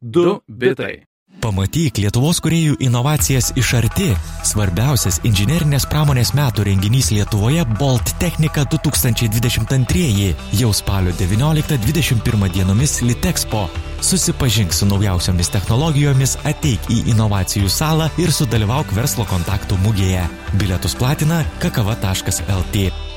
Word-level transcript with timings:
Du 0.00 0.40
bitai. 0.48 1.10
Pamatyk 1.40 1.96
Lietuvos 2.02 2.40
kuriejų 2.44 2.76
inovacijas 2.84 3.50
iš 3.56 3.70
arti. 3.78 4.10
Svarbiausias 4.44 5.20
inžinerinės 5.24 5.86
pramonės 5.88 6.34
metų 6.36 6.66
renginys 6.68 7.08
Lietuvoje 7.14 7.64
Bolt 7.80 8.12
Technika 8.20 8.66
2022 8.68 10.34
jau 10.60 10.72
spalio 10.76 11.14
19-21 11.16 12.50
dienomis 12.52 12.98
Litexpo. 13.06 13.68
Susipažink 14.04 14.74
su 14.76 14.88
naujausiomis 14.90 15.52
technologijomis, 15.54 16.36
ateik 16.48 16.90
į 16.92 17.02
inovacijų 17.14 17.72
salą 17.72 18.10
ir 18.20 18.32
sudalyvauk 18.36 18.92
verslo 18.96 19.28
kontaktų 19.30 19.80
mugėje. 19.84 20.26
Bilietus 20.60 20.96
platina 20.98 21.44
kakava.lt. 21.62 23.09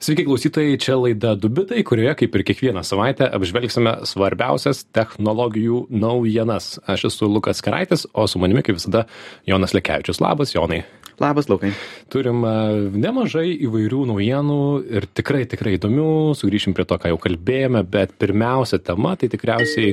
Sveiki 0.00 0.24
klausytojai, 0.24 0.78
čia 0.80 0.94
laida 0.96 1.34
Dubitai, 1.36 1.82
kurioje 1.84 2.14
kaip 2.22 2.36
ir 2.38 2.42
kiekvieną 2.48 2.80
savaitę 2.88 3.26
apžvelgsime 3.36 3.92
svarbiausias 4.08 4.86
technologijų 4.96 5.82
naujienas. 5.92 6.78
Aš 6.88 7.10
esu 7.10 7.28
Lukas 7.28 7.60
Karaitis, 7.60 8.06
o 8.16 8.24
su 8.24 8.40
manimi 8.40 8.64
kaip 8.64 8.78
visada 8.78 9.04
Jonas 9.44 9.76
Lekevičius. 9.76 10.22
Labas, 10.24 10.54
Jonai. 10.56 10.80
Labas, 11.20 11.50
Lukai. 11.52 11.74
Turim 12.08 12.40
e, 12.48 12.50
nemažai 12.96 13.50
įvairių 13.66 14.06
naujienų 14.08 14.60
ir 14.88 15.04
tikrai, 15.12 15.42
tikrai 15.44 15.74
įdomių. 15.76 16.32
Sugrįšim 16.38 16.72
prie 16.72 16.86
to, 16.88 16.96
ką 16.96 17.10
jau 17.12 17.18
kalbėjome, 17.20 17.82
bet 17.92 18.14
pirmiausia 18.16 18.78
tema 18.80 19.12
tai 19.20 19.28
tikriausiai 19.28 19.90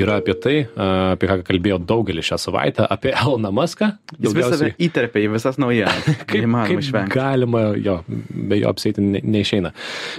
yra 0.00 0.16
apie 0.22 0.32
tai, 0.40 0.54
e, 0.64 0.86
apie 1.12 1.28
ką 1.28 1.36
kalbėjo 1.44 1.76
daugelis 1.84 2.30
šią 2.30 2.38
savaitę, 2.40 2.86
apie 2.88 3.12
Eloną 3.12 3.50
Muską. 3.52 3.90
Jis 4.16 4.36
visą 4.38 4.48
save 4.54 4.70
įterpia 4.80 5.26
į 5.26 5.34
visas 5.34 5.60
naujienas. 5.60 6.08
kaip 6.32 6.48
kaip 6.48 6.80
išvengti. 6.80 7.14
Galima 7.18 7.66
jo, 7.76 7.98
be 8.32 8.62
jo 8.62 8.72
apsėti 8.72 9.04
ne, 9.04 9.20
neišeina. 9.36 9.74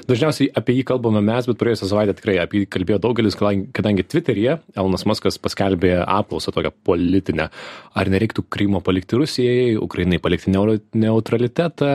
Dažniausiai 0.06 0.52
apie 0.62 0.78
jį 0.78 0.86
kalbame 0.94 1.26
mes, 1.26 1.50
bet 1.50 1.62
praėjusią 1.64 1.90
savaitę 1.96 2.18
tikrai 2.22 2.38
apie 2.46 2.62
jį 2.62 2.70
kalbėjo 2.78 3.02
daugelis, 3.08 3.40
kadangi 3.42 4.06
Twitter'yje 4.06 4.60
Elonas 4.78 5.10
Muskas 5.10 5.42
paskelbė 5.42 5.98
apklausą 6.06 6.54
tokią 6.54 6.76
politinę. 6.86 7.50
Ar 7.98 8.10
nereiktų 8.14 8.46
Krymo 8.54 8.86
palikti 8.86 9.18
Rusijai, 9.18 9.76
Ukrainai 9.82 10.22
palikti 10.22 10.43
siekti 10.46 11.00
neutralitetą, 11.00 11.92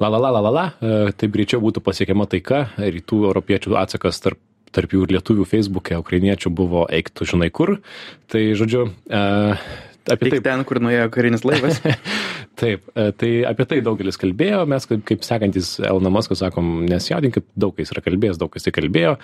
la 0.00 0.08
la 0.08 0.18
la 0.18 0.30
la 0.30 0.40
la 0.40 0.50
la, 0.50 0.64
e, 0.80 1.12
taip 1.12 1.32
greičiau 1.34 1.62
būtų 1.62 1.82
pasiekiama 1.84 2.26
taika, 2.26 2.68
rytų 2.78 3.24
europiečių 3.30 3.78
atsakas 3.78 4.20
tarp 4.20 4.40
tarp 4.74 4.90
jų 4.90 5.04
ir 5.06 5.12
lietuvių 5.14 5.44
feisbuke, 5.46 5.94
ukrainiečių 6.02 6.50
buvo 6.50 6.80
eik 6.90 7.12
tu 7.14 7.22
žinai 7.30 7.46
kur. 7.54 7.76
Tai 8.26 8.42
žodžiu, 8.58 8.88
e, 9.06 9.20
apie 10.10 10.32
tai. 10.34 10.40
Ten, 10.44 10.64
kur 10.68 10.80
nuėjo 10.84 11.08
karinis 11.14 11.44
laivas. 11.46 11.80
Taip, 12.60 12.84
e, 12.94 13.08
tai 13.18 13.30
apie 13.48 13.64
tai 13.66 13.80
daugelis 13.82 14.18
kalbėjo, 14.20 14.60
mes 14.70 14.84
kaip, 14.86 15.00
kaip 15.08 15.24
sekantis 15.26 15.72
Elona 15.82 16.12
Muskas 16.14 16.38
sakom, 16.38 16.84
nesijaudinkit, 16.86 17.48
daug 17.58 17.74
kas 17.74 17.90
yra 17.90 18.02
kalbėjęs, 18.04 18.38
daug 18.38 18.52
kas 18.54 18.66
tai 18.66 18.70
kalbėjo, 18.76 19.16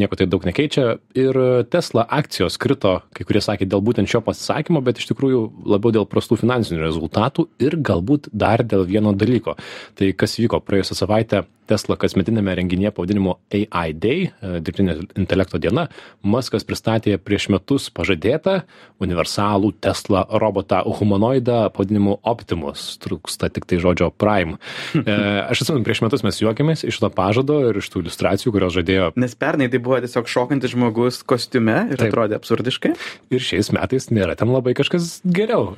nieko 0.00 0.16
tai 0.16 0.26
daug 0.32 0.46
nekeičia. 0.48 0.94
Ir 1.20 1.36
Tesla 1.68 2.06
akcijos 2.20 2.56
krito, 2.62 2.94
kai 3.16 3.26
kurie 3.28 3.44
sakė, 3.44 3.68
dėl 3.68 3.84
būtent 3.84 4.08
šio 4.08 4.22
pasisakymo, 4.24 4.80
bet 4.86 5.02
iš 5.02 5.10
tikrųjų 5.12 5.42
labiau 5.74 5.92
dėl 5.98 6.08
prastų 6.08 6.40
finansinių 6.40 6.80
rezultatų 6.86 7.50
ir 7.60 7.76
galbūt 7.84 8.32
dar 8.32 8.64
dėl 8.64 8.86
vieno 8.88 9.12
dalyko. 9.12 9.58
Tai 10.00 10.12
kas 10.16 10.40
vyko 10.40 10.62
praėjusią 10.64 11.02
savaitę 11.02 11.44
Tesla 11.70 11.96
kasmetiniame 12.00 12.54
renginyje 12.58 12.90
pavadinimu 12.96 13.36
AI 13.54 13.94
Day, 13.94 14.26
e, 14.28 14.58
dirbtinio 14.64 14.96
intelekto 15.18 15.60
diena, 15.62 15.86
Muskas 16.26 16.66
pristatė 16.66 17.14
prieš 17.22 17.48
metus 17.54 17.88
pažadėtą 17.94 18.60
universalų 19.02 19.72
Tesla 19.84 20.24
robotą 20.42 20.82
humanoidą 20.98 21.62
pavadinimu 21.74 22.18
Optimus. 22.26 22.96
Trūksta 23.02 23.52
tik 23.54 23.68
tai 23.70 23.78
žodžio 23.82 24.10
Prime. 24.10 24.58
E, 24.98 25.16
aš 25.50 25.64
atsimenu, 25.64 25.84
prieš 25.86 26.02
metus 26.04 26.26
mes 26.26 26.42
juokėmės 26.42 26.84
iš 26.88 27.00
to 27.02 27.12
pažado 27.14 27.60
ir 27.68 27.78
iš 27.80 27.90
tų 27.92 28.04
iliustracijų, 28.04 28.54
kurios 28.56 28.74
žadėjo. 28.76 29.12
Nes 29.20 29.36
pernai 29.38 29.70
tai 29.70 29.82
buvo 29.82 30.00
tiesiog 30.02 30.30
šokantis 30.30 30.74
žmogus 30.74 31.22
kostiume 31.22 31.78
ir 31.92 32.00
Taip. 32.00 32.10
atrodė 32.10 32.38
absurdiškai. 32.40 32.94
Ir 33.30 33.46
šiais 33.46 33.70
metais 33.76 34.10
nėra 34.10 34.34
ten 34.38 34.50
labai 34.50 34.74
kažkas 34.78 35.20
geriau. 35.24 35.70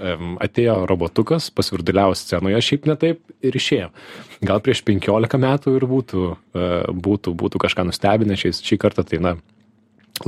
Atėjo 0.42 0.82
robotukas, 0.88 1.50
pasvirduliavo 1.54 2.16
scenoje 2.18 2.62
šiaip 2.64 2.88
netaip 2.90 3.22
ir 3.44 3.58
išėjo. 3.60 3.92
Gal 4.42 4.58
prieš 4.64 4.80
15 4.86 5.38
metų 5.38 5.76
ir 5.78 5.81
ir 5.82 5.88
būtų, 5.90 6.28
e, 6.54 6.68
būtų, 7.08 7.34
būtų 7.42 7.66
kažką 7.66 7.88
nustebinę 7.90 8.38
šiais, 8.38 8.62
šį 8.64 8.78
kartą, 8.86 9.04
tai 9.08 9.20
na, 9.22 9.36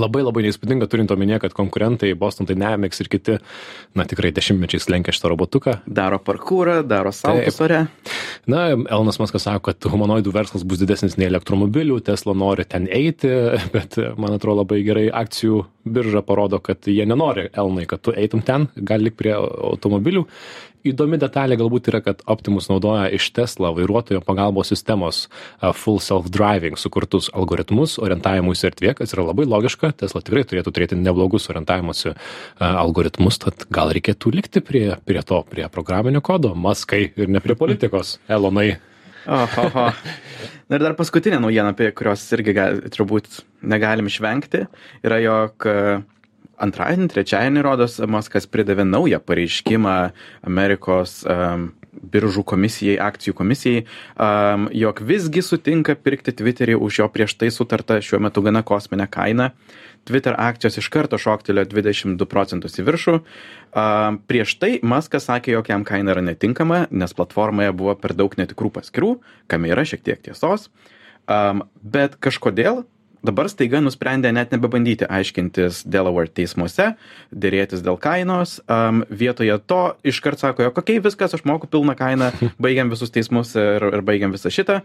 labai 0.01 0.23
labai 0.25 0.45
neįspūdinga 0.47 0.89
turint 0.91 1.13
omenyje, 1.15 1.41
kad 1.45 1.55
konkurentai 1.57 2.13
Boston 2.19 2.49
Dynamics 2.49 3.03
ir 3.03 3.11
kiti, 3.13 3.37
na 3.97 4.07
tikrai 4.09 4.33
dešimtmečiais 4.35 4.89
lenkia 4.93 5.15
šitą 5.15 5.31
robotuką. 5.33 5.77
Daro 5.87 6.19
parkūrą, 6.23 6.81
daro 6.89 7.13
saltus 7.15 7.61
ore. 7.65 7.85
Na, 8.51 8.67
Elonas 8.75 9.21
Maskas 9.23 9.47
sako, 9.47 9.71
kad 9.71 9.91
humanoidų 9.93 10.35
verslas 10.35 10.67
bus 10.67 10.83
didesnis 10.83 11.19
nei 11.21 11.29
elektromobilių, 11.31 12.01
Tesla 12.05 12.37
nori 12.37 12.67
ten 12.69 12.89
eiti, 12.91 13.31
bet 13.77 14.01
man 14.21 14.37
atrodo 14.37 14.63
labai 14.65 14.83
gerai 14.87 15.09
akcijų 15.13 15.63
birža 15.85 16.23
parodo, 16.23 16.59
kad 16.59 16.87
jie 16.89 17.07
nenori 17.07 17.49
Elonai, 17.53 17.87
kad 17.87 18.03
tu 18.05 18.15
eitum 18.17 18.43
ten, 18.45 18.69
gal 18.77 19.05
lik 19.05 19.19
prie 19.21 19.35
automobilių. 19.37 20.25
Įdomi 20.85 21.17
detalė 21.17 21.57
galbūt 21.57 21.87
yra 21.89 22.03
kad 22.05 22.21
optimus 22.29 22.67
naudoja 22.69 23.07
iš 23.17 23.31
tesla 23.33 23.71
vairuotojo 23.73 24.21
pagalbos 24.25 24.69
sistemos 24.69 25.23
full 25.81 25.97
self 26.05 26.29
driving 26.29 26.77
sukurtus 26.77 27.31
algoritmus 27.33 27.97
orientavimuisi 28.05 28.69
erdvėje 28.69 28.99
kas 28.99 29.17
yra 29.17 29.25
labai 29.31 29.47
logiška. 29.49 29.95
Tesla 30.03 30.21
tikrai 30.21 30.45
turėtų 30.45 30.75
turėti 30.77 31.01
neblogus 31.01 31.49
orientavimosi 31.49 32.13
algoritmus 32.61 33.41
tad 33.47 33.65
gal 33.73 33.95
reikėtų 33.97 34.35
likti 34.37 34.61
prie 34.61 34.91
prie 35.09 35.23
to 35.25 35.41
prie 35.49 35.65
programinio 35.73 36.21
kodo. 36.21 36.53
Maskai 36.53 37.07
ir 37.17 37.33
ne 37.33 37.41
prie 37.41 37.57
politikos. 37.57 38.19
Elonai 38.29 38.75
Ohoho. 39.27 39.91
Na 40.69 40.79
ir 40.79 40.85
dar 40.85 40.97
paskutinė 40.97 41.39
naujiena, 41.43 41.75
apie 41.75 41.91
kurios 41.97 42.25
irgi 42.37 42.55
gal, 42.57 42.81
turbūt 42.93 43.43
negalim 43.69 44.09
išvengti, 44.09 44.65
yra, 45.05 45.21
jog 45.21 45.67
antradienį, 46.65 47.09
trečiadienį, 47.13 47.63
rodos, 47.67 47.99
Maskas 48.11 48.47
pridavė 48.51 48.87
naują 48.89 49.21
pareiškimą 49.25 49.97
Amerikos 50.49 51.23
um, 51.29 51.73
biržų 52.03 52.45
komisijai, 52.47 52.97
akcijų 53.03 53.35
komisijai, 53.39 53.85
um, 54.17 54.69
jog 54.75 55.01
visgi 55.07 55.43
sutinka 55.45 55.97
pirkti 55.97 56.35
Twitterį 56.37 56.77
už 56.79 57.01
jo 57.03 57.09
prieš 57.13 57.37
tai 57.41 57.51
sutartą 57.55 58.01
šiuo 58.05 58.23
metu 58.25 58.45
gana 58.45 58.65
kosminę 58.67 59.09
kainą. 59.11 59.51
Twitter 60.05 60.37
akcijos 60.37 60.79
iš 60.83 60.89
karto 60.93 61.19
šoktelėjo 61.21 61.71
22 61.73 62.29
procentus 62.29 62.77
į 62.81 62.87
viršų. 62.89 63.19
Um, 63.19 64.19
prieš 64.29 64.57
tai 64.61 64.77
Maskas 64.85 65.31
sakė, 65.31 65.55
jog 65.57 65.71
jam 65.73 65.85
kaina 65.89 66.13
yra 66.15 66.25
netinkama, 66.25 66.85
nes 66.91 67.17
platformoje 67.17 67.73
buvo 67.77 67.97
per 67.99 68.17
daug 68.17 68.35
netikrų 68.39 68.75
paskirų, 68.79 69.15
kam 69.49 69.65
yra 69.71 69.87
šiek 69.89 70.05
tiek 70.05 70.21
tiesos. 70.29 70.69
Um, 71.25 71.65
bet 71.81 72.19
kažkodėl 72.21 72.85
dabar 73.25 73.49
staiga 73.51 73.81
nusprendė 73.83 74.31
net 74.35 74.53
nebebandyti 74.55 75.09
aiškintis 75.09 75.83
Delaware 75.89 76.31
teismuose, 76.31 76.93
dėrėtis 77.33 77.83
dėl 77.85 77.99
kainos, 78.01 78.59
um, 78.69 79.03
vietoje 79.09 79.57
to 79.71 79.81
iškart 80.07 80.43
sako, 80.43 80.67
jog 80.69 80.81
okay, 80.81 81.01
viskas, 81.05 81.35
aš 81.37 81.45
moku 81.49 81.71
pilną 81.71 81.97
kainą, 81.99 82.31
baigiam 82.65 82.93
visus 82.93 83.13
teismus 83.15 83.55
ir, 83.59 83.89
ir 83.91 84.05
baigiam 84.07 84.35
visą 84.35 84.53
šitą. 84.53 84.83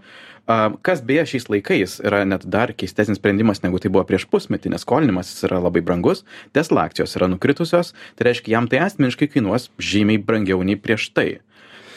Um, 0.50 0.80
kas 0.86 1.04
beje 1.06 1.28
šiais 1.34 1.50
laikais 1.52 2.00
yra 2.02 2.24
net 2.26 2.48
dar 2.50 2.74
keistesnis 2.74 3.20
sprendimas, 3.20 3.62
negu 3.66 3.82
tai 3.82 3.92
buvo 3.94 4.06
prieš 4.08 4.26
pusmetį, 4.32 4.74
nes 4.74 4.86
skolinimas 4.88 5.36
yra 5.46 5.60
labai 5.62 5.84
brangus, 5.86 6.24
Tesla 6.56 6.88
akcijos 6.90 7.14
yra 7.20 7.30
nukritusios, 7.30 7.94
tai 8.18 8.32
reiškia, 8.32 8.56
jam 8.56 8.72
tai 8.72 8.82
asmeniškai 8.88 9.30
kainuos 9.36 9.70
žymiai 9.78 10.22
brangiau 10.24 10.64
nei 10.66 10.80
prieš 10.80 11.12
tai. 11.14 11.30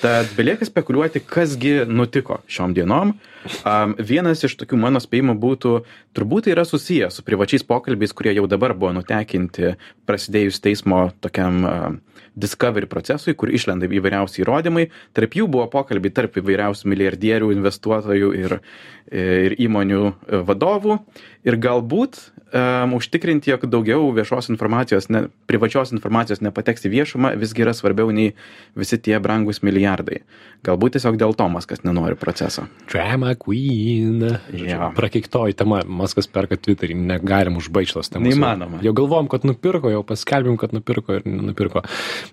Tad 0.03 0.33
belieka 0.35 0.67
spekuliuoti, 0.67 1.23
kasgi 1.23 1.85
nutiko 1.87 2.41
šiom 2.51 2.75
dienom. 2.75 3.15
Um, 3.67 3.97
vienas 3.99 4.45
iš 4.47 4.57
tokių 4.61 4.79
mano 4.79 5.03
spėjimų 5.03 5.37
būtų, 5.43 5.75
turbūt 6.17 6.47
tai 6.47 6.55
yra 6.57 6.67
susijęs 6.69 7.19
su 7.19 7.27
privačiais 7.27 7.67
pokalbiais, 7.67 8.15
kurie 8.17 8.35
jau 8.37 8.47
dabar 8.51 8.77
buvo 8.79 8.93
nutekinti 8.99 9.75
prasidėjus 10.09 10.63
teismo 10.63 11.09
tokiam 11.25 11.63
uh, 11.67 12.13
discovery 12.35 12.89
procesui, 12.89 13.35
kur 13.37 13.53
išlenda 13.53 13.89
įvairiausi 13.89 14.43
įrodymai. 14.43 14.89
Tarp 15.17 15.37
jų 15.37 15.49
buvo 15.53 15.67
pokalbiai 15.73 16.15
tarp 16.15 16.39
įvairiausių 16.41 16.89
milijardierių, 16.93 17.51
investuotojų 17.57 18.31
ir, 18.39 18.57
ir 19.13 19.57
įmonių 19.61 20.05
vadovų. 20.49 20.99
Ir 21.43 21.59
galbūt 21.61 22.19
um, 22.55 22.95
užtikrinti, 22.97 23.51
jog 23.53 23.67
daugiau 23.71 24.07
viešos 24.15 24.49
informacijos, 24.53 25.09
ne, 25.13 25.27
privačios 25.51 25.93
informacijos 25.95 26.43
nepateks 26.45 26.87
į 26.87 26.93
viešumą, 26.95 27.35
visgi 27.41 27.67
yra 27.67 27.75
svarbiau 27.77 28.13
nei 28.15 28.33
visi 28.79 29.01
tie 29.03 29.19
brangus 29.23 29.61
milijardai. 29.67 30.23
Galbūt 30.65 30.97
tiesiog 30.97 31.19
dėl 31.21 31.35
to 31.37 31.49
Maskas 31.53 31.83
nenori 31.85 32.17
proceso. 32.19 32.69
Drama 32.93 33.32
Queen. 33.39 34.23
Ja. 34.57 34.91
Prakeiktoji 34.97 35.57
tema, 35.59 35.81
Maskas 35.87 36.29
perka 36.31 36.59
Twitterį, 36.61 36.97
negalim 36.97 37.59
užbaigti 37.61 37.97
tos 37.97 38.13
temos. 38.13 38.29
Neįmanoma. 38.29 38.83
Jau, 38.85 38.95
galvom, 38.97 39.29
kad 39.33 39.47
nupirko, 39.49 39.91
jau 39.93 40.03
paskelbėm, 40.07 40.59
kad 40.61 40.75
nupirko 40.77 41.19
ir 41.19 41.27
nupirko. 41.29 41.85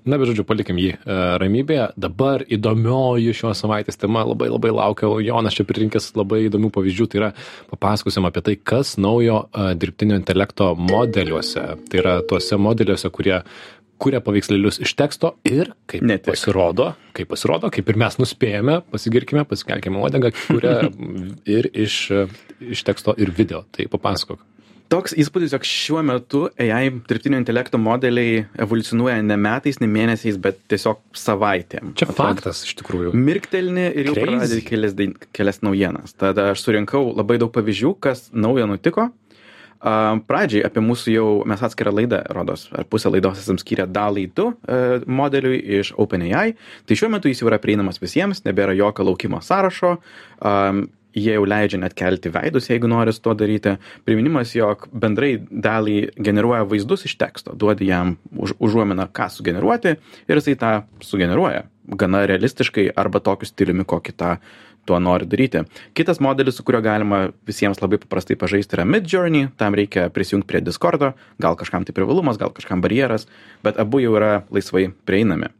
Na, 0.05 0.19
bet 0.19 0.31
žodžiu, 0.31 0.45
palikim 0.49 0.79
jį 0.81 0.93
uh, 0.97 1.37
ramybėje. 1.41 1.89
Dabar 1.99 2.45
įdomioji 2.47 3.35
šios 3.39 3.63
savaitės 3.63 3.99
tema, 4.01 4.25
labai 4.27 4.51
labai 4.51 4.73
laukiau, 4.75 5.17
Jonas 5.23 5.57
čia 5.57 5.65
pririnkęs 5.69 6.11
labai 6.19 6.45
įdomių 6.47 6.71
pavyzdžių, 6.75 7.09
tai 7.09 7.21
yra 7.21 7.31
papasakosim 7.71 8.27
apie 8.29 8.45
tai, 8.45 8.55
kas 8.59 8.95
naujo 9.01 9.43
uh, 9.47 9.71
dirbtinio 9.79 10.19
intelekto 10.19 10.71
modeliuose. 10.79 11.65
Tai 11.89 12.01
yra 12.03 12.19
tuose 12.27 12.59
modeliuose, 12.59 13.11
kurie 13.13 13.39
kuria 14.01 14.21
paveikslėlius 14.23 14.79
iš 14.85 14.93
teksto 14.99 15.33
ir 15.47 15.73
kaip 15.89 16.03
Netik. 16.07 16.31
pasirodo, 16.31 16.93
kaip 17.17 17.31
pasirodo, 17.33 17.71
kaip 17.73 17.89
ir 17.91 17.99
mes 17.99 18.19
nuspėjame, 18.21 18.79
pasigirkime, 18.93 19.43
pasikelkime 19.49 19.99
uodegą, 20.01 20.31
kuria 20.47 20.77
ir 21.57 21.69
iš, 21.73 22.05
iš 22.63 22.85
teksto 22.87 23.15
ir 23.19 23.33
video. 23.35 23.65
Tai 23.75 23.89
papasakok. 23.91 24.45
toks 24.89 25.13
įspūdis 25.21 25.51
jog 25.53 25.65
šiuo 25.69 26.01
metu 26.01 26.39
ai 26.57 26.87
dirbtinio 26.89 27.37
intelekto 27.37 27.77
modeliai 27.77 28.39
evoliucionuoja 28.63 29.19
ne 29.21 29.37
metais 29.37 29.77
ne 29.83 29.89
mėnesiais 29.91 30.39
bet 30.41 30.63
tiesiog 30.71 31.03
savaitėm 31.13 31.91
Čia 31.93 32.07
Atrodo, 32.07 32.17
faktas 32.23 32.63
iš 32.65 32.73
tikrųjų. 32.79 33.13
mirktelni 33.13 33.85
ir 33.91 34.09
jau 34.09 34.15
pradedi 34.17 34.63
kelias, 34.65 34.95
kelias 35.35 35.61
naujienas 35.61 36.17
tada 36.17 36.47
aš 36.55 36.65
surinkau 36.65 37.03
labai 37.11 37.37
daug 37.37 37.53
pavyzdžių 37.53 37.93
kas 38.01 38.29
naujo 38.33 38.65
nutiko 38.71 39.11
pradžiai 39.79 40.65
apie 40.67 40.83
mūsų 40.83 41.13
jau 41.13 41.27
mes 41.47 41.61
atskirą 41.63 41.93
laidą 41.95 42.21
rodos 42.35 42.67
ar 42.75 42.87
pusę 42.89 43.11
laidos 43.13 43.39
esam 43.39 43.59
skyrę 43.61 43.87
dalai 43.87 44.27
2 44.27 44.47
e, 44.49 44.79
modeliui 45.07 45.59
iš 45.79 45.93
OpenAI. 45.97 46.55
Tai 46.85 46.99
šiuo 46.99 47.11
metu 47.13 47.31
jis 47.31 47.39
jau 47.41 47.47
yra 47.51 47.61
prieinamas 47.63 48.01
visiems 48.03 48.43
nebėra 48.43 48.75
jokio 48.75 49.07
laukimo 49.07 49.39
sąrašo 49.41 49.95
jie 51.15 51.33
jau 51.33 51.45
leidžia 51.47 51.79
net 51.81 51.95
kelti 51.97 52.31
veidus 52.33 52.69
jeigu 52.69 52.89
nori 52.89 53.13
su 53.13 53.21
tuo 53.25 53.33
daryti. 53.37 53.75
Priminimas 54.05 54.53
jog 54.55 54.87
bendrai 54.91 55.35
dalį 55.49 55.97
generuoja 56.17 56.67
vaizdus 56.69 57.05
iš 57.09 57.17
teksto 57.19 57.55
duodi 57.57 57.89
jam 57.89 58.17
už 58.35 58.55
užuominą 58.59 59.09
ką 59.13 59.29
sugeneruoti 59.33 59.95
ir 59.95 60.41
jisai 60.41 60.55
tą 60.59 60.73
sugeneruoja 61.01 61.65
gana 61.99 62.25
realistiškai 62.29 62.91
arba 62.95 63.19
tokiu 63.19 63.49
stiliumi 63.49 63.85
kokį 63.89 64.15
tą 64.17 64.35
tuo 64.85 64.99
nori 64.99 65.27
daryti. 65.29 65.63
Kitas 65.93 66.21
modelis 66.23 66.57
su 66.57 66.63
kuriuo 66.65 66.81
galima 66.81 67.21
visiems 67.47 67.81
labai 67.81 67.99
paprastai 68.01 68.37
pažaisti 68.39 68.77
yra 68.77 68.87
midjourney. 68.89 69.49
Tam 69.57 69.77
reikia 69.77 70.09
prisijungt 70.13 70.47
prie 70.49 70.61
diskordo 70.65 71.13
gal 71.41 71.57
kažkam 71.59 71.85
tai 71.85 71.93
privalumas 71.93 72.41
gal 72.41 72.53
kažkam 72.55 72.81
barjeras 72.81 73.27
bet 73.63 73.79
abu 73.81 74.01
jau 74.01 74.15
yra 74.17 74.43
laisvai 74.49 74.89
prieinami 75.05 75.53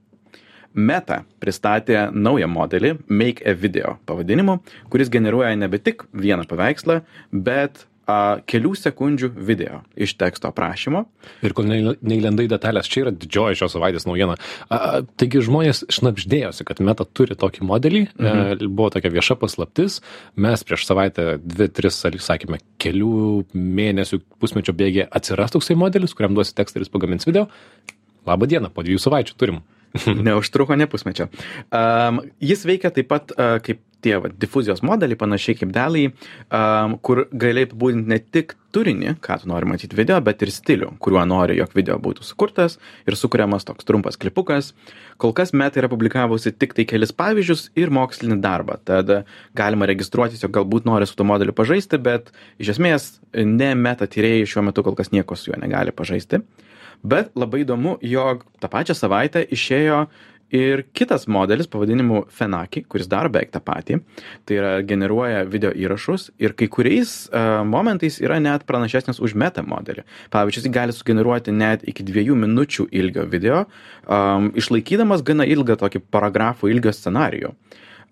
meta 0.74 1.24
pristatė 1.42 2.10
naują 2.14 2.50
modelį 2.52 2.96
make 3.10 3.46
a 3.46 3.56
video 3.58 3.98
pavadinimu 4.10 4.60
kuris 4.90 5.12
generuoja 5.14 5.56
nebe 5.56 5.82
tik 5.82 6.06
vieną 6.14 6.48
paveikslą 6.50 7.02
bet 7.32 7.86
a, 8.10 8.40
kelių 8.50 8.74
sekundžių 8.78 9.30
video 9.36 9.82
iš 10.00 10.16
teksto 10.20 10.50
aprašymo 10.50 11.04
Ir 11.46 11.54
kol 11.58 11.68
neįl- 11.70 11.98
neįlendai 12.02 12.48
detalės, 12.52 12.90
čia 12.90 13.06
yra 13.06 13.14
didžioji 13.16 13.60
šios 13.62 13.76
savaitės 13.76 14.08
naujiena. 14.10 14.36
A, 14.70 15.02
taigi 15.20 15.44
žmonės 15.46 15.84
šnapždėjosi, 15.94 16.66
kad 16.68 16.82
Meta 16.86 17.06
turi 17.06 17.38
tokį 17.40 17.66
modelį, 17.70 18.04
mhm. 18.18 18.42
e, 18.66 18.70
buvo 18.70 18.90
tokia 18.96 19.14
vieša 19.14 19.38
paslaptis, 19.40 20.00
mes 20.40 20.66
prieš 20.66 20.88
savaitę, 20.90 21.28
dvi, 21.44 21.70
tris, 21.76 22.00
ar 22.08 22.18
sakykime, 22.26 22.62
kelių 22.82 23.14
mėnesių, 23.54 24.22
pusmečio 24.42 24.76
bėgė 24.78 25.08
atsiras 25.08 25.56
toksai 25.56 25.78
modelis, 25.80 26.16
kuriam 26.18 26.38
duosi 26.38 26.56
tekstą 26.58 26.80
ir 26.80 26.88
jis 26.88 26.94
pagamins 26.94 27.30
video. 27.30 27.48
Labą 28.28 28.50
dieną, 28.50 28.74
po 28.74 28.84
dviejų 28.86 29.02
savaičių 29.06 29.38
turim. 29.40 29.62
neužtruko 30.28 30.76
ne 30.80 30.88
pusmečio. 30.90 31.30
Um, 31.72 32.24
jis 32.40 32.66
veikia 32.68 32.94
taip 32.94 33.10
pat 33.12 33.34
uh, 33.36 33.58
kaip 33.64 33.84
tie 34.04 34.16
va, 34.22 34.32
difuzijos 34.32 34.82
modeliai, 34.86 35.20
panašiai 35.20 35.58
kaip 35.60 35.74
dalai, 35.76 36.06
um, 36.08 36.96
kur 37.04 37.26
gali 37.36 37.66
apibūdinti 37.68 38.12
ne 38.12 38.20
tik 38.20 38.56
turinį, 38.76 39.16
ką 39.24 39.40
tu 39.42 39.50
nori 39.50 39.68
matyti 39.68 39.98
video, 39.98 40.20
bet 40.24 40.44
ir 40.46 40.52
stilių, 40.54 40.92
kuriuo 41.04 41.26
nori, 41.28 41.58
jog 41.60 41.74
video 41.76 41.98
būtų 42.02 42.24
sukurtas 42.24 42.78
ir 43.10 43.18
sukuriamas 43.20 43.66
toks 43.68 43.88
trumpas 43.88 44.20
klipukas. 44.22 44.72
Kol 45.20 45.34
kas 45.36 45.52
Meta 45.58 45.82
yra 45.82 45.90
publikavusi 45.92 46.54
tik 46.56 46.78
tai 46.78 46.86
kelis 46.90 47.12
pavyzdžius 47.18 47.70
ir 47.80 47.92
mokslinį 47.96 48.40
darbą, 48.44 48.78
tad 48.86 49.12
galima 49.58 49.90
registruotis, 49.90 50.44
jog 50.46 50.54
galbūt 50.62 50.88
nori 50.88 51.10
su 51.10 51.18
tuo 51.20 51.28
modeliu 51.28 51.56
pažaisti, 51.58 52.00
bet 52.00 52.32
iš 52.62 52.76
esmės 52.78 53.12
ne 53.34 53.74
Meta 53.76 54.08
tyrėjai 54.08 54.48
šiuo 54.54 54.68
metu 54.70 54.86
kol 54.86 54.96
kas 55.00 55.12
nieko 55.16 55.36
su 55.36 55.52
juo 55.52 55.60
negali 55.60 55.96
pažaisti. 55.96 56.44
Bet 57.04 57.32
labai 57.40 57.64
įdomu, 57.64 57.98
jog 58.04 58.44
tą 58.60 58.70
pačią 58.72 58.96
savaitę 58.98 59.46
išėjo 59.48 60.08
ir 60.50 60.82
kitas 60.98 61.28
modelis 61.30 61.70
pavadinimu 61.70 62.24
Fenaki, 62.34 62.82
kuris 62.90 63.08
daro 63.10 63.30
beveik 63.30 63.52
tą 63.54 63.62
patį. 63.64 64.00
Tai 64.46 64.58
yra 64.58 64.72
generuoja 64.86 65.44
video 65.50 65.72
įrašus 65.72 66.30
ir 66.42 66.56
kai 66.58 66.68
kuriais 66.72 67.30
uh, 67.30 67.62
momentais 67.68 68.20
yra 68.24 68.40
net 68.42 68.66
pranašesnis 68.70 69.22
už 69.22 69.38
meta 69.38 69.64
modelį. 69.66 70.04
Pavyzdžiui, 70.34 70.66
jis 70.66 70.74
gali 70.74 70.96
sugeneruoti 70.96 71.54
net 71.56 71.86
iki 71.88 72.06
dviejų 72.08 72.38
minučių 72.42 72.90
ilgio 72.90 73.28
video, 73.30 73.64
um, 74.08 74.50
išlaikydamas 74.58 75.24
gana 75.26 75.48
ilgą 75.48 75.78
tokį 75.80 76.04
paragrafų 76.10 76.74
ilgio 76.74 76.94
scenarijų. 76.98 77.54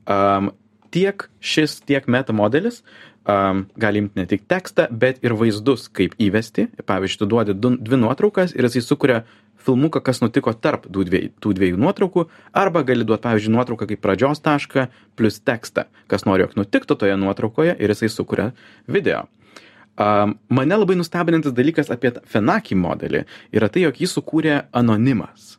Um, 0.07 0.53
tiek 0.93 1.27
šis, 1.43 1.81
tiek 1.89 2.05
meta 2.07 2.35
modelis 2.35 2.83
um, 3.27 3.65
gali 3.75 4.03
imti 4.03 4.19
ne 4.19 4.25
tik 4.29 4.47
tekstą, 4.49 4.87
bet 4.91 5.19
ir 5.25 5.35
vaizdus, 5.37 5.87
kaip 5.93 6.15
įvesti. 6.21 6.69
Pavyzdžiui, 6.87 7.19
tu 7.21 7.29
duodi 7.29 7.55
du, 7.57 7.75
dvi 7.77 7.99
nuotraukas 7.99 8.55
ir 8.55 8.67
jisai 8.67 8.83
sukuria 8.85 9.21
filmuką, 9.67 10.01
kas 10.05 10.21
nutiko 10.23 10.53
tarp 10.55 10.87
tų 10.87 11.05
dviejų, 11.09 11.31
tų 11.43 11.53
dviejų 11.57 11.79
nuotraukų, 11.81 12.27
arba 12.55 12.83
gali 12.87 13.07
duoti, 13.07 13.25
pavyzdžiui, 13.25 13.55
nuotrauką 13.55 13.89
kaip 13.89 14.03
pradžios 14.03 14.43
tašką 14.45 14.87
plus 15.19 15.41
tekstą, 15.43 15.87
kas 16.11 16.27
nori, 16.29 16.45
jog 16.45 16.55
nutiktų 16.59 16.99
toje 17.01 17.17
nuotraukoje 17.19 17.75
ir 17.75 17.93
jisai 17.93 18.11
sukuria 18.13 18.51
video. 18.87 19.25
Um, 19.97 20.35
mane 20.53 20.77
labai 20.77 20.93
nustebinantis 20.99 21.55
dalykas 21.57 21.87
apie 21.89 22.11
Fenaki 22.29 22.75
modelį 22.77 23.23
yra 23.57 23.69
tai, 23.73 23.87
jog 23.87 23.97
jį 23.97 24.11
sukūrė 24.11 24.59
anonimas. 24.77 25.55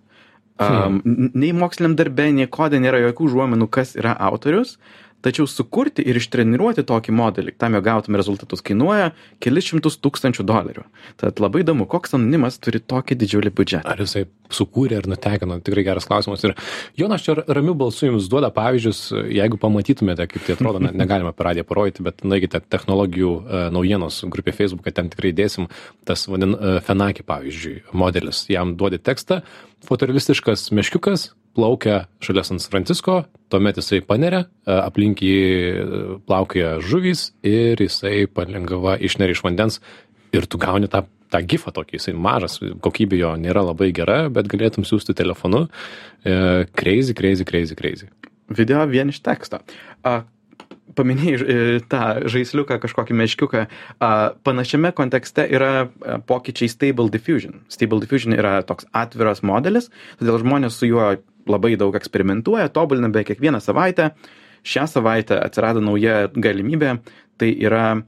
Um, 0.59 1.01
hmm. 1.03 1.33
Nei 1.39 1.51
moksliniam 1.55 1.97
darbe, 1.99 2.29
nei 2.35 2.47
kode 2.51 2.79
nėra 2.83 3.01
jokių 3.03 3.29
žuomenų, 3.35 3.67
kas 3.75 3.97
yra 3.99 4.15
autorius, 4.31 4.77
tačiau 5.25 5.49
sukurti 5.51 6.05
ir 6.07 6.19
ištreniruoti 6.21 6.85
tokį 6.87 7.15
modelį, 7.19 7.55
tam 7.59 7.77
jo 7.77 7.83
gautum 7.85 8.19
rezultatus, 8.19 8.63
kainuoja 8.65 9.13
kelis 9.43 9.71
šimtus 9.71 9.99
tūkstančių 10.03 10.47
dolerių. 10.47 10.85
Tad 11.21 11.43
labai 11.43 11.65
įdomu, 11.65 11.89
koks 11.91 12.15
anonimas 12.19 12.61
turi 12.63 12.81
tokį 12.81 13.19
didžiulį 13.23 13.55
biudžetą. 13.59 13.87
Ar 13.89 14.03
jisai 14.03 14.27
sukūrė 14.55 15.01
ar 15.03 15.09
nutekino, 15.11 15.59
tikrai 15.65 15.85
geras 15.87 16.07
klausimas. 16.09 16.45
Ir 16.47 16.55
Jonas 16.99 17.25
čia 17.25 17.37
ramių 17.43 17.75
balsų 17.83 18.13
jums 18.13 18.29
duoda 18.33 18.51
pavyzdžius, 18.55 19.03
jeigu 19.35 19.61
pamatytumėte, 19.61 20.29
kaip 20.31 20.47
tai 20.47 20.57
atrodo, 20.57 20.83
na, 20.83 20.93
negalime 20.97 21.35
per 21.37 21.51
radiją 21.51 21.67
parodyti, 21.69 22.05
bet 22.07 22.25
nueikite 22.25 22.63
technologijų 22.65 23.33
uh, 23.35 23.59
naujienos 23.75 24.23
grupė 24.33 24.55
Facebook'e, 24.57 24.95
ten 24.95 25.11
tikrai 25.13 25.35
dėsim 25.37 25.69
tas 26.09 26.25
vadin 26.31 26.57
uh, 26.57 26.79
Fenaki 26.85 27.27
pavyzdžiui 27.29 27.83
modelis. 27.93 28.47
Jam 28.53 28.77
duodi 28.81 29.01
tekstą, 29.03 29.43
fotorealistiškas 29.89 30.71
meškiukas, 30.75 31.33
plaukia 31.59 32.05
šalia 32.23 32.45
San 32.47 32.63
Francisco, 32.63 33.25
tuomet 33.51 33.81
jisai 33.81 33.99
paneria, 34.07 34.45
aplink 34.69 35.23
jį 35.25 36.21
plaukioja 36.29 36.79
žuvys 36.85 37.33
ir 37.47 37.81
jisai 37.83 38.29
palengva 38.31 38.95
išneria 39.03 39.35
iš 39.35 39.43
vandens 39.47 39.81
ir 40.37 40.47
tu 40.47 40.61
gauni 40.61 40.91
tą, 40.93 41.03
tą 41.33 41.43
gifą 41.43 41.73
tokį, 41.75 41.99
jisai 41.99 42.15
mažas, 42.15 42.59
kokybė 42.85 43.23
jo 43.23 43.35
nėra 43.41 43.65
labai 43.67 43.91
gera, 43.97 44.21
bet 44.33 44.51
galėtum 44.51 44.87
siūsti 44.87 45.17
telefonu. 45.19 45.67
E, 46.23 46.67
crazy, 46.79 47.17
crazy, 47.17 47.47
crazy, 47.49 47.79
crazy. 47.79 48.11
Video 48.49 48.85
vien 48.89 49.11
iš 49.13 49.21
teksto. 49.25 49.61
A, 50.07 50.23
paminėjai 50.97 51.81
tą 51.91 52.03
žaisliuką, 52.31 52.79
kažkokį 52.83 53.17
meškiuką. 53.23 53.65
Panašiame 54.47 54.93
kontekste 54.97 55.45
yra 55.45 55.73
a, 55.85 56.19
pokyčiai 56.25 56.71
Stable 56.73 57.11
Diffusion. 57.13 57.61
Stable 57.73 58.01
Diffusion 58.05 58.37
yra 58.37 58.59
toks 58.67 58.89
atviras 58.97 59.43
modelis, 59.47 59.91
todėl 60.21 60.41
žmonės 60.45 60.79
su 60.79 60.89
juo 60.91 61.11
labai 61.49 61.75
daug 61.81 61.97
eksperimentuoja, 61.97 62.69
tobulina 62.73 63.11
beveik 63.13 63.33
kiekvieną 63.33 63.61
savaitę. 63.65 64.13
Šią 64.69 64.89
savaitę 64.91 65.39
atsirado 65.41 65.81
nauja 65.81 66.27
galimybė, 66.35 66.99
tai 67.41 67.53
yra 67.63 68.01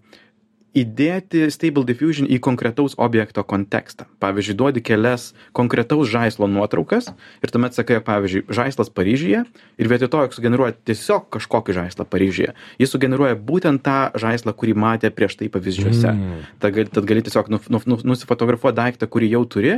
įdėti 0.77 1.49
Stable 1.50 1.83
Diffusion 1.87 2.29
į 2.31 2.39
konkretaus 2.43 2.95
objekto 3.00 3.43
kontekstą. 3.47 4.07
Pavyzdžiui, 4.23 4.57
duodi 4.59 4.83
kelias 4.85 5.31
konkretaus 5.57 6.11
žaislo 6.11 6.47
nuotraukas 6.50 7.11
ir 7.43 7.53
tuomet 7.53 7.75
sakai, 7.75 7.99
pavyzdžiui, 8.07 8.45
žaislas 8.55 8.93
Paryžiuje 8.95 9.43
ir 9.43 9.91
vietoj 9.91 10.11
to, 10.12 10.23
jog 10.27 10.37
sugeneruoja 10.37 10.77
tiesiog 10.87 11.27
kažkokį 11.35 11.77
žaislą 11.81 12.07
Paryžiuje, 12.11 12.55
jis 12.83 12.95
sugeneruoja 12.95 13.39
būtent 13.39 13.83
tą 13.87 14.12
žaislą, 14.21 14.55
kurį 14.55 14.77
matė 14.79 15.11
prieš 15.15 15.41
tai 15.41 15.50
pavyzdžiuose. 15.50 16.15
Mm. 16.15 16.47
Tad, 16.62 16.77
gali, 16.77 16.87
tad 16.95 17.11
gali 17.11 17.27
tiesiog 17.27 17.50
nu, 17.50 17.62
nu, 17.67 17.83
nu, 17.91 17.99
nusifotografuoti 18.12 18.79
daiktą, 18.79 19.11
kurį 19.11 19.35
jau 19.35 19.43
turi 19.50 19.75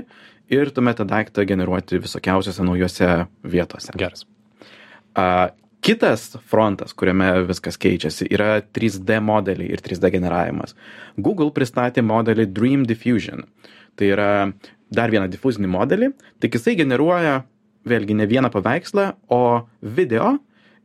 ir 0.52 0.75
tuomet 0.76 1.00
tą 1.00 1.08
daiktą 1.08 1.46
generuoti 1.49 2.02
visokiausiose 2.02 2.68
naujose 2.68 3.11
vietose. 3.49 3.96
Geras. 3.96 4.26
Uh, 5.12 5.52
Kitas 5.82 6.36
frontas, 6.46 6.92
kuriame 6.94 7.26
viskas 7.48 7.74
keičiasi, 7.82 8.28
yra 8.30 8.60
3D 8.62 9.16
modeliai 9.18 9.72
ir 9.74 9.80
3D 9.82 10.12
generavimas. 10.14 10.76
Google 11.18 11.50
pristatė 11.50 12.04
modelį 12.06 12.46
Dream 12.54 12.84
Diffusion. 12.86 13.42
Tai 13.98 14.10
yra 14.14 14.28
dar 14.94 15.10
vieną 15.10 15.26
difuzinį 15.32 15.70
modelį, 15.72 16.12
tik 16.38 16.54
jisai 16.54 16.76
generuoja 16.78 17.40
vėlgi 17.88 18.14
ne 18.14 18.28
vieną 18.30 18.52
paveikslą, 18.54 19.08
o 19.26 19.66
video 19.82 20.36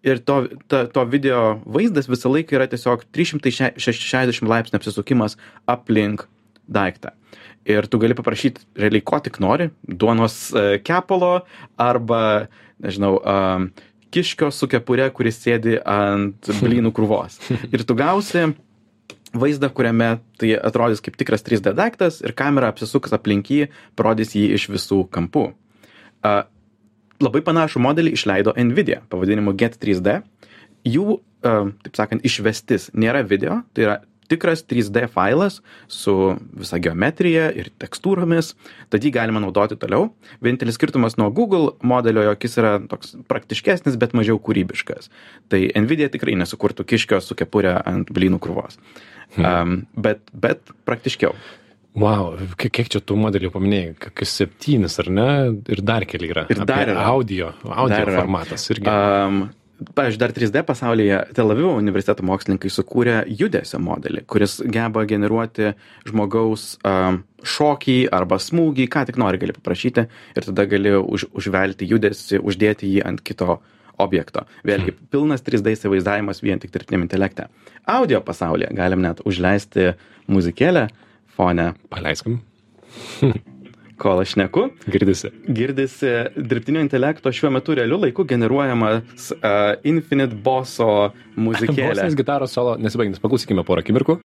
ir 0.02 0.24
to, 0.26 0.40
ta, 0.66 0.88
to 0.90 1.04
video 1.06 1.60
vaizdas 1.70 2.10
visą 2.10 2.32
laiką 2.34 2.58
yra 2.58 2.66
tiesiog 2.72 3.04
360 3.14 4.50
laipsnių 4.50 4.80
apsisukimas 4.80 5.38
aplink 5.70 6.26
daiktą. 6.66 7.12
Ir 7.70 7.86
tu 7.86 8.00
gali 8.02 8.18
paprašyti 8.18 8.66
realiai 8.82 9.06
ko 9.06 9.20
tik 9.22 9.38
nori- 9.44 9.70
duonos 10.02 10.40
kepalo 10.88 11.46
arba, 11.78 12.48
nežinau, 12.82 13.22
kiškio 14.14 14.52
su 14.56 14.70
kepure, 14.72 15.10
kuris 15.16 15.40
sėdi 15.44 15.78
ant 15.84 16.50
blynų 16.62 16.94
krūvos. 16.96 17.40
Ir 17.74 17.84
tu 17.88 17.98
gausi 17.98 18.48
vaizdą, 19.38 19.70
kuriame 19.74 20.18
tai 20.40 20.54
atrodys 20.56 21.02
kaip 21.04 21.18
tikras 21.20 21.44
3D 21.46 21.74
daiktas 21.78 22.22
ir 22.24 22.34
kamera 22.38 22.72
apsisuks 22.72 23.14
aplink 23.16 23.50
jį, 23.52 23.68
parodys 24.00 24.34
jį 24.38 24.46
iš 24.56 24.70
visų 24.72 25.02
kampų. 25.14 25.50
Uh, 26.26 26.44
labai 27.24 27.44
panašų 27.46 27.82
modelį 27.84 28.16
išleido 28.18 28.56
Nvidia 28.58 29.02
pavadinimu 29.12 29.54
Get 29.60 29.78
3D. 29.82 30.22
Jų, 30.88 31.20
uh, 31.20 31.72
taip 31.84 32.00
sakant, 32.00 32.26
išvestis 32.26 32.90
nėra 32.96 33.26
video, 33.28 33.62
tai 33.76 33.88
yra 33.88 33.98
tikras 34.32 34.64
3D 34.68 35.08
failas 35.12 35.60
su 35.92 36.16
visa 36.58 36.80
geometrija 36.82 37.50
ir 37.56 37.70
tekstūromis, 37.82 38.54
tad 38.94 39.06
jį 39.06 39.14
galima 39.16 39.42
naudoti 39.44 39.78
toliau. 39.80 40.12
Vienintelis 40.44 40.80
skirtumas 40.80 41.18
nuo 41.20 41.30
Google 41.36 41.76
modelio, 41.82 42.26
jog 42.30 42.48
jis 42.48 42.58
yra 42.62 42.74
toks 42.92 43.16
praktiškesnis, 43.32 44.00
bet 44.00 44.16
mažiau 44.18 44.40
kūrybiškas. 44.44 45.12
Tai 45.52 45.62
Nvidia 45.84 46.10
tikrai 46.14 46.38
nesukurtų 46.40 46.88
kiškio 46.88 47.22
su 47.24 47.38
kepurė 47.38 47.78
ant 47.84 48.12
blynų 48.14 48.42
krūvos. 48.44 48.80
Um, 49.38 49.82
bet, 49.96 50.24
bet 50.32 50.76
praktiškiau. 50.88 51.36
Wow, 51.98 52.36
kiek 52.62 52.92
čia 52.94 53.00
tų 53.02 53.16
modelių 53.18 53.50
paminėjai, 53.56 53.94
kokius 54.04 54.36
septynis 54.44 55.00
ar 55.02 55.08
ne, 55.10 55.30
ir 55.74 55.82
dar 55.82 56.06
keli 56.06 56.30
yra. 56.30 56.44
Ir 56.54 56.62
dar 56.70 56.92
yra. 56.94 57.08
Audio, 57.10 57.50
audio 57.66 57.96
dar 57.96 58.12
formatas 58.14 58.68
irgi. 58.70 58.86
Um, 58.92 59.48
pavyzdžiui, 59.78 60.20
dar 60.20 60.34
3D 60.34 60.64
pasaulyje 60.66 61.20
Tel 61.38 61.54
Avivo 61.54 61.74
universiteto 61.78 62.26
mokslininkai 62.26 62.72
sukūrė 62.74 63.18
judesio 63.40 63.80
modelį, 63.84 64.24
kuris 64.30 64.60
geba 64.74 65.06
generuoti 65.10 65.74
žmogaus 66.08 66.76
um, 66.88 67.22
šokį 67.46 67.98
arba 68.14 68.40
smūgį, 68.42 68.88
ką 68.92 69.06
tik 69.10 69.20
nori 69.22 69.42
gali 69.42 69.56
paprašyti 69.56 70.06
ir 70.08 70.48
tada 70.50 70.68
gali 70.70 70.96
už, 70.98 71.30
užvelti 71.38 71.90
judesi, 71.90 72.42
uždėti 72.42 72.90
jį 72.96 73.04
ant 73.08 73.24
kito 73.26 73.60
objekto. 74.02 74.46
Vėlgi, 74.68 74.94
hmm. 74.94 75.10
pilnas 75.14 75.46
3D 75.46 75.74
įsivaizdavimas 75.78 76.44
vien 76.46 76.62
tik 76.62 76.74
dirbtiniam 76.74 77.06
intelekte. 77.06 77.50
Audio 77.90 78.22
pasaulyje 78.26 78.74
galim 78.78 79.02
net 79.06 79.24
užleisti 79.26 79.94
muzikėlę 80.30 80.88
fone. 81.38 81.72
Paleiskim. 81.94 82.42
Kol 83.98 84.22
aš 84.22 84.36
neku. 84.38 84.68
Girdisi. 84.86 85.32
Girdisi 85.50 86.12
dirbtinio 86.38 86.84
intelekto 86.86 87.32
šiuo 87.34 87.50
metu 87.54 87.74
realiu 87.78 87.98
laiku 88.04 88.28
generuojamas 88.30 89.32
uh, 89.34 89.74
Infinite 89.90 90.38
Bosso 90.38 91.10
muzikėlė. 91.34 91.96
Bosas 91.96 92.18
gitaros 92.20 92.54
solo 92.54 92.78
nesibaigiantis. 92.82 93.24
Paklausykime 93.24 93.66
porą 93.66 93.82
akimirkų. 93.86 94.20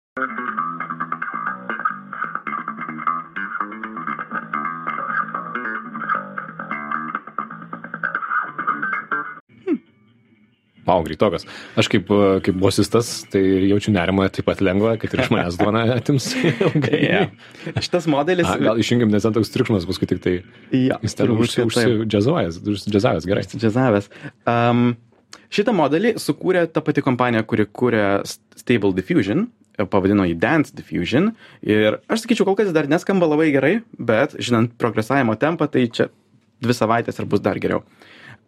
Pau, 10.92 11.04
greitokas. 11.08 11.46
Aš 11.80 11.88
kaip, 11.92 12.10
kaip 12.44 12.58
bosistas, 12.60 13.10
tai 13.32 13.42
jaučiu 13.70 13.94
nerimą 13.96 14.26
taip 14.36 14.50
pat 14.50 14.60
lengva, 14.66 14.98
kad 15.00 15.14
ir 15.16 15.24
iš 15.24 15.30
manęs 15.32 15.60
duona 15.60 15.86
atims. 16.00 16.34
yeah. 16.92 17.32
Šitas 17.78 18.10
modelis. 18.12 18.50
A, 18.50 18.58
gal 18.60 18.82
išjungiam, 18.82 19.12
nes 19.14 19.24
ten 19.24 19.38
toks 19.38 19.54
triukšmas 19.54 19.88
bus, 19.88 20.02
kai 20.02 20.10
tik 20.12 20.20
tai. 20.26 20.34
Ja, 20.76 21.00
jis 21.00 21.16
ten 21.16 21.32
užsidžiazavęs, 21.32 22.60
užsidžiazavęs 22.74 23.30
gerai. 23.30 23.46
Užsidžiazavęs. 23.48 24.12
Um, 24.52 24.84
šitą 25.54 25.76
modelį 25.78 26.18
sukūrė 26.20 26.66
ta 26.76 26.84
pati 26.84 27.04
kompanija, 27.06 27.46
kuri 27.48 27.70
kūrė 27.72 28.04
Stable 28.60 28.92
Diffusion, 28.98 29.48
pavadino 29.80 30.28
jį 30.28 30.36
Dance 30.44 30.76
Diffusion. 30.76 31.32
Ir 31.64 32.02
aš 32.12 32.26
sakyčiau, 32.26 32.50
kol 32.50 32.60
kas 32.60 32.76
dar 32.76 32.92
neskamba 32.92 33.32
labai 33.32 33.48
gerai, 33.56 33.78
bet 33.96 34.36
žinant 34.44 34.76
progresavimo 34.82 35.40
tempą, 35.40 35.72
tai 35.72 35.88
čia 35.88 36.12
dvi 36.62 36.76
savaitės 36.76 37.24
ir 37.24 37.32
bus 37.32 37.48
dar 37.48 37.64
geriau. 37.64 37.86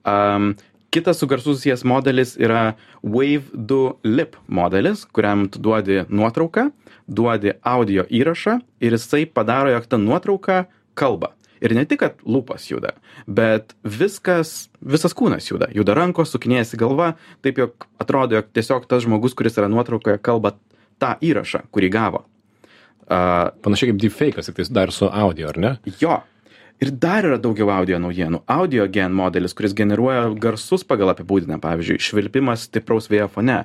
Um, 0.04 0.52
kitas 0.94 1.18
su 1.18 1.28
garsu 1.28 1.56
susijęs 1.56 1.84
modelis 1.84 2.36
yra 2.38 2.74
Wave 3.04 3.50
2 3.54 3.94
Lip 4.04 4.36
modelis, 4.48 5.06
kuriam 5.06 5.48
tu 5.50 5.60
duodi 5.60 6.04
nuotrauką, 6.10 6.68
duodi 7.08 7.56
audio 7.62 8.06
įrašą 8.06 8.60
ir 8.84 8.94
jisai 8.94 9.26
padaro, 9.26 9.72
jog 9.74 9.88
ta 9.90 9.98
nuotrauka 9.98 10.66
kalba. 10.94 11.34
Ir 11.64 11.74
ne 11.74 11.86
tik, 11.88 12.02
kad 12.04 12.20
lūpas 12.28 12.68
juda, 12.70 12.92
bet 13.26 13.74
viskas, 13.88 14.68
visas 14.84 15.16
kūnas 15.18 15.48
juda. 15.48 15.70
Juda 15.74 15.96
rankos, 15.98 16.34
sukinėjasi 16.36 16.78
galva, 16.78 17.14
taip 17.42 17.62
jog 17.64 17.88
atrodo, 18.04 18.38
jog 18.38 18.52
tiesiog 18.54 18.86
tas 18.92 19.06
žmogus, 19.06 19.34
kuris 19.40 19.58
yra 19.58 19.72
nuotraukoje, 19.72 20.20
kalba 20.22 20.54
tą 21.02 21.16
įrašą, 21.24 21.64
kurį 21.74 21.90
gavo. 21.96 22.26
Uh, 23.04 23.50
Panašiai 23.64 23.92
kaip 23.92 24.04
deepfake'as, 24.04 24.52
tik 24.52 24.60
tai 24.60 24.68
dar 24.76 24.94
su 24.94 25.10
audio, 25.10 25.50
ar 25.50 25.60
ne? 25.60 25.74
Jo, 26.04 26.20
Ir 26.84 26.90
dar 26.92 27.24
yra 27.24 27.38
daugiau 27.40 27.70
audio 27.72 27.96
naujienų. 28.02 28.42
Audio 28.52 28.84
gen 28.92 29.14
modelis, 29.16 29.54
kuris 29.56 29.72
generuoja 29.78 30.26
garsus 30.36 30.82
pagal 30.84 31.14
apibūdinę, 31.14 31.56
pavyzdžiui, 31.64 32.02
švilpimas 32.04 32.66
stipraus 32.68 33.08
vėjo 33.12 33.30
fone. 33.32 33.62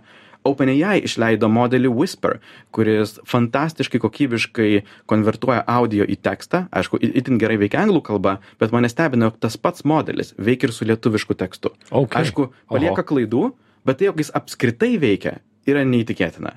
OpenAI 0.47 1.01
išleido 1.03 1.49
modelį 1.51 1.91
Whisper, 1.91 2.37
kuris 2.71 3.17
fantastiškai 3.27 3.99
kokybiškai 4.05 4.69
konvertuoja 5.11 5.65
audio 5.67 6.07
į 6.07 6.15
tekstą. 6.29 6.69
Aišku, 6.71 7.01
itin 7.03 7.43
gerai 7.43 7.59
veikia 7.59 7.83
anglų 7.83 8.05
kalba, 8.07 8.37
bet 8.63 8.71
mane 8.77 8.93
stebina, 8.93 9.33
jog 9.33 9.43
tas 9.43 9.59
pats 9.59 9.83
modelis 9.83 10.31
veikia 10.39 10.71
ir 10.71 10.77
su 10.77 10.87
lietuvišku 10.87 11.35
tekstu. 11.43 11.75
Okay. 11.91 12.23
Aišku, 12.23 12.53
palieka 12.71 13.01
Oho. 13.03 13.09
klaidų, 13.11 13.45
bet 13.89 13.99
tai, 13.99 14.13
jog 14.13 14.23
jis 14.23 14.31
apskritai 14.39 14.95
veikia, 15.03 15.41
yra 15.67 15.83
neįtikėtina. 15.83 16.55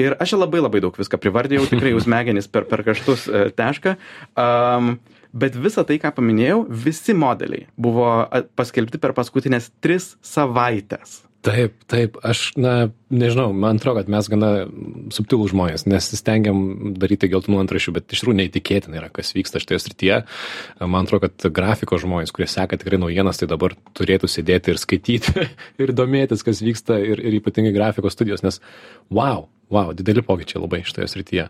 Ir 0.00 0.16
aš 0.18 0.32
labai 0.40 0.64
labai 0.64 0.80
daug 0.82 0.96
viską 0.98 1.20
privardėjau, 1.22 1.68
tikrai 1.70 1.92
jūs 1.92 2.08
smegenys 2.08 2.48
per, 2.50 2.64
per 2.66 2.82
kažtus 2.86 3.28
e, 3.28 3.50
tešką. 3.54 3.94
Um, 4.32 4.96
bet 5.34 5.58
visa 5.58 5.84
tai 5.86 5.98
ką 6.02 6.14
paminėjau 6.16 6.64
visi 6.86 7.16
modeliai 7.18 7.68
buvo 7.76 8.08
paskelbti 8.56 9.02
per 9.02 9.16
paskutines 9.16 9.70
tris 9.84 10.14
savaites 10.24 11.22
taip 11.44 11.74
taip 11.90 12.16
aš 12.24 12.52
na 12.56 12.72
nežinau 13.12 13.52
man 13.52 13.78
atrodo 13.78 14.00
kad 14.00 14.10
mes 14.12 14.28
gana 14.32 14.50
subtilūs 15.14 15.52
žmonės 15.52 15.86
nesistengiam 15.90 16.94
daryti 17.00 17.28
geltonų 17.32 17.60
antraščių 17.64 17.94
bet 17.98 18.14
iš 18.14 18.22
tikrųjų 18.22 18.38
neįtikėtina 18.40 19.00
yra 19.00 19.10
kas 19.12 19.34
vyksta 19.36 19.60
šitoje 19.62 19.82
srityje. 19.84 20.20
Man 20.80 21.04
atrodo 21.04 21.28
kad 21.28 21.48
grafikos 21.58 22.04
žmonės 22.04 22.32
kurie 22.34 22.48
seka 22.50 22.78
tikrai 22.80 23.00
naujienas 23.02 23.40
tai 23.40 23.50
dabar 23.50 23.76
turėtų 23.98 24.30
sėdėti 24.30 24.72
ir 24.72 24.80
skaityti 24.80 25.48
ir 25.82 25.94
domėtis 25.96 26.46
kas 26.46 26.64
vyksta 26.64 26.98
ir 27.02 27.20
ir 27.20 27.38
ypatingai 27.40 27.74
grafikos 27.76 28.16
studijos 28.16 28.44
nes 28.46 28.60
vau 29.12 29.50
vau 29.72 29.92
dideli 29.96 30.24
pokyčiai 30.24 30.62
labai 30.62 30.84
šitoje 30.86 31.10
srityje. 31.12 31.46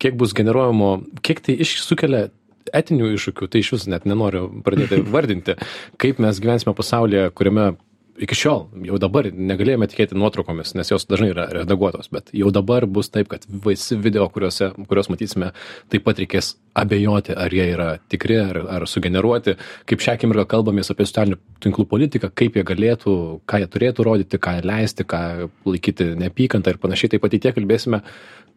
Kiek 0.00 0.16
bus 0.16 0.34
generuojamo 0.36 0.90
kiek 1.24 1.44
tai 1.44 1.60
iš 1.64 1.78
sukelia 1.84 2.28
etinių 2.74 3.12
iššūkių, 3.16 3.50
tai 3.50 3.62
iš 3.62 3.72
vis 3.76 3.88
net 3.90 4.06
nenoriu 4.08 4.48
pradėti 4.66 5.02
vardinti, 5.16 5.58
kaip 6.02 6.22
mes 6.22 6.40
gyvensime 6.42 6.76
pasaulyje, 6.76 7.28
kuriame 7.36 7.74
iki 8.22 8.36
šiol 8.36 8.66
jau 8.86 8.98
dabar 9.00 9.28
negalėjome 9.28 9.88
tikėti 9.90 10.16
nuotraukomis, 10.18 10.74
nes 10.78 10.90
jos 10.90 11.06
dažnai 11.08 11.30
yra 11.32 11.46
redaguotos, 11.52 12.08
bet 12.12 12.30
jau 12.36 12.50
dabar 12.54 12.86
bus 12.88 13.10
taip, 13.12 13.28
kad 13.32 13.44
visi 13.48 13.98
video, 14.00 14.26
kuriuose, 14.32 14.70
kuriuos 14.88 15.10
matysime, 15.12 15.50
taip 15.92 16.06
pat 16.06 16.20
reikės 16.22 16.54
abejoti, 16.76 17.34
ar 17.36 17.52
jie 17.52 17.66
yra 17.74 17.88
tikri, 18.12 18.38
ar, 18.40 18.60
ar 18.78 18.86
sugeneruoti. 18.90 19.56
Kaip 19.88 20.04
šią 20.04 20.16
akimirką 20.16 20.46
kalbamės 20.56 20.92
apie 20.92 21.08
socialinių 21.08 21.40
tinklų 21.64 21.86
politiką, 21.90 22.32
kaip 22.36 22.56
jie 22.58 22.64
galėtų, 22.68 23.16
ką 23.48 23.62
jie 23.62 23.70
turėtų 23.76 24.08
rodyti, 24.08 24.40
ką 24.42 24.58
leisti, 24.66 25.06
ką 25.08 25.22
laikyti 25.68 26.12
neapykantą 26.20 26.74
ir 26.74 26.80
panašiai. 26.82 27.14
Taip 27.14 27.24
pat 27.24 27.36
į 27.36 27.42
tiek 27.46 27.56
kalbėsime 27.56 28.02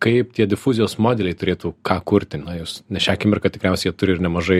kaip 0.03 0.33
tie 0.37 0.47
difuzijos 0.49 0.97
modeliai 1.01 1.37
turėtų 1.37 1.73
ką 1.85 1.99
kurti. 2.07 2.39
Na 2.41 2.57
jūs 2.57 2.79
nes 2.91 3.03
šią 3.05 3.17
akimirką 3.17 3.51
tikriausiai 3.53 3.91
jie 3.91 3.95
turi 3.95 4.15
ir 4.15 4.23
nemažai 4.23 4.59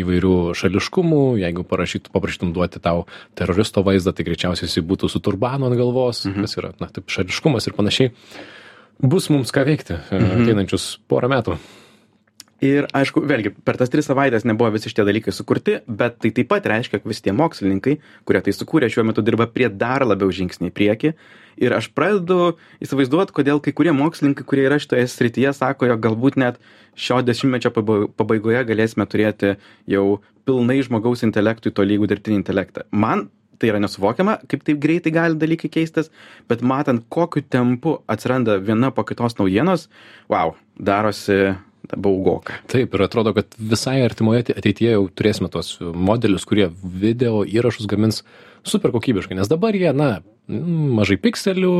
įvairių 0.00 0.36
šališkumų. 0.58 1.22
Jeigu 1.42 1.66
parašytų 1.70 2.14
paprašytum 2.14 2.54
duoti 2.56 2.82
tau 2.82 3.06
teroristo 3.38 3.84
vaizdą 3.86 4.14
tai 4.14 4.26
greičiausiai 4.28 4.68
jisai 4.68 4.86
būtų 4.86 5.10
su 5.12 5.22
turbanu 5.24 5.70
ant 5.70 5.78
galvos. 5.78 6.24
Mhm. 6.26 6.46
kas 6.46 6.58
yra 6.58 6.72
na 6.82 6.90
taip 6.92 7.10
šališkumas 7.10 7.70
ir 7.70 7.78
panašiai. 7.78 8.14
Bus 9.00 9.30
mums 9.32 9.54
ką 9.54 9.64
veikti 9.68 9.96
mhm. 9.96 10.42
ateinančius 10.42 10.96
porą 11.08 11.30
metų 11.32 11.56
ir 12.64 12.86
aišku 12.96 13.22
vėlgi 13.24 13.52
per 13.64 13.78
tas 13.80 13.90
tris 13.92 14.06
savaites 14.08 14.44
nebuvo 14.48 14.70
visi 14.74 14.90
šitie 14.92 15.04
dalykai 15.08 15.32
sukurti 15.32 15.78
bet 15.86 16.18
tai 16.20 16.32
taip 16.36 16.50
pat 16.52 16.66
reiškia 16.68 17.00
visi 17.04 17.24
tie 17.24 17.34
mokslininkai 17.36 17.96
kurie 18.28 18.42
tai 18.44 18.54
sukūrė 18.56 18.90
šiuo 18.92 19.06
metu 19.08 19.24
dirba 19.24 19.48
prie 19.50 19.70
dar 19.72 20.04
labiau 20.06 20.32
žingsnį 20.34 20.70
į 20.70 20.74
priekį. 20.76 21.14
Ir 21.60 21.74
aš 21.76 21.90
pradedu 21.96 22.54
įsivaizduot 22.84 23.32
kodėl 23.36 23.60
kai 23.64 23.72
kurie 23.76 23.94
mokslininkai 23.96 24.46
kurie 24.48 24.68
yra 24.68 24.78
šitoje 24.80 25.08
srityje 25.10 25.54
sako 25.56 25.90
jog 25.90 26.04
galbūt 26.04 26.38
net 26.40 26.60
šio 26.96 27.20
dešimtmečio 27.24 27.72
pabaigoje 27.74 28.62
galėsime 28.68 29.08
turėti 29.08 29.56
jau 29.90 30.20
pilnai 30.48 30.80
žmogaus 30.84 31.24
intelektui 31.26 31.72
tolygų 31.72 32.08
dirbtinį 32.10 32.40
intelektą. 32.42 32.86
Man 32.90 33.28
tai 33.60 33.72
yra 33.72 33.80
nesuvokiama 33.82 34.38
kaip 34.48 34.64
taip 34.64 34.80
greitai 34.80 35.12
gali 35.12 35.36
dalykai 35.40 35.68
keistis 35.72 36.08
bet 36.48 36.64
matant 36.64 37.04
kokiu 37.12 37.44
tempu 37.44 37.98
atsiranda 38.08 38.56
viena 38.60 38.92
po 38.92 39.04
kitos 39.04 39.36
naujienos 39.40 39.88
vau 40.32 40.54
darosi 40.76 41.40
baugoka. 41.96 42.58
Taip, 42.70 42.94
ir 42.94 43.04
atrodo, 43.06 43.34
kad 43.36 43.56
visai 43.58 44.00
artimoje 44.04 44.44
ateityje 44.54 44.94
jau 44.96 45.06
turėsime 45.08 45.50
tos 45.52 45.76
modelius, 45.80 46.46
kurie 46.48 46.68
video 46.82 47.44
įrašus 47.46 47.88
gamins 47.90 48.22
super 48.66 48.92
kokybiškai, 48.94 49.38
nes 49.38 49.50
dabar 49.50 49.76
jie, 49.76 49.90
na, 49.96 50.20
mažai 50.50 51.16
pikselių, 51.20 51.72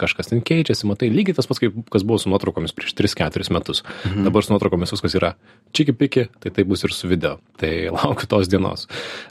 kažkas 0.00 0.30
ten 0.30 0.42
keičiasi, 0.44 0.86
matai, 0.88 1.08
lygiai 1.12 1.36
tas 1.36 1.48
pats, 1.48 1.60
kaip 1.62 1.76
kas 1.92 2.04
buvo 2.06 2.20
su 2.20 2.30
nuotraukomis 2.32 2.74
prieš 2.76 2.94
3-4 2.98 3.52
metus. 3.54 3.82
Mhm. 4.04 4.26
Dabar 4.28 4.44
su 4.44 4.52
nuotraukomis 4.52 4.92
viskas 4.94 5.16
yra 5.16 5.32
čiki 5.76 5.94
piki, 5.96 6.26
tai 6.42 6.52
tai 6.54 6.64
bus 6.68 6.84
ir 6.84 6.92
su 6.94 7.08
video. 7.08 7.38
Tai 7.60 7.72
laukiu 7.96 8.28
tos 8.30 8.50
dienos. 8.50 8.86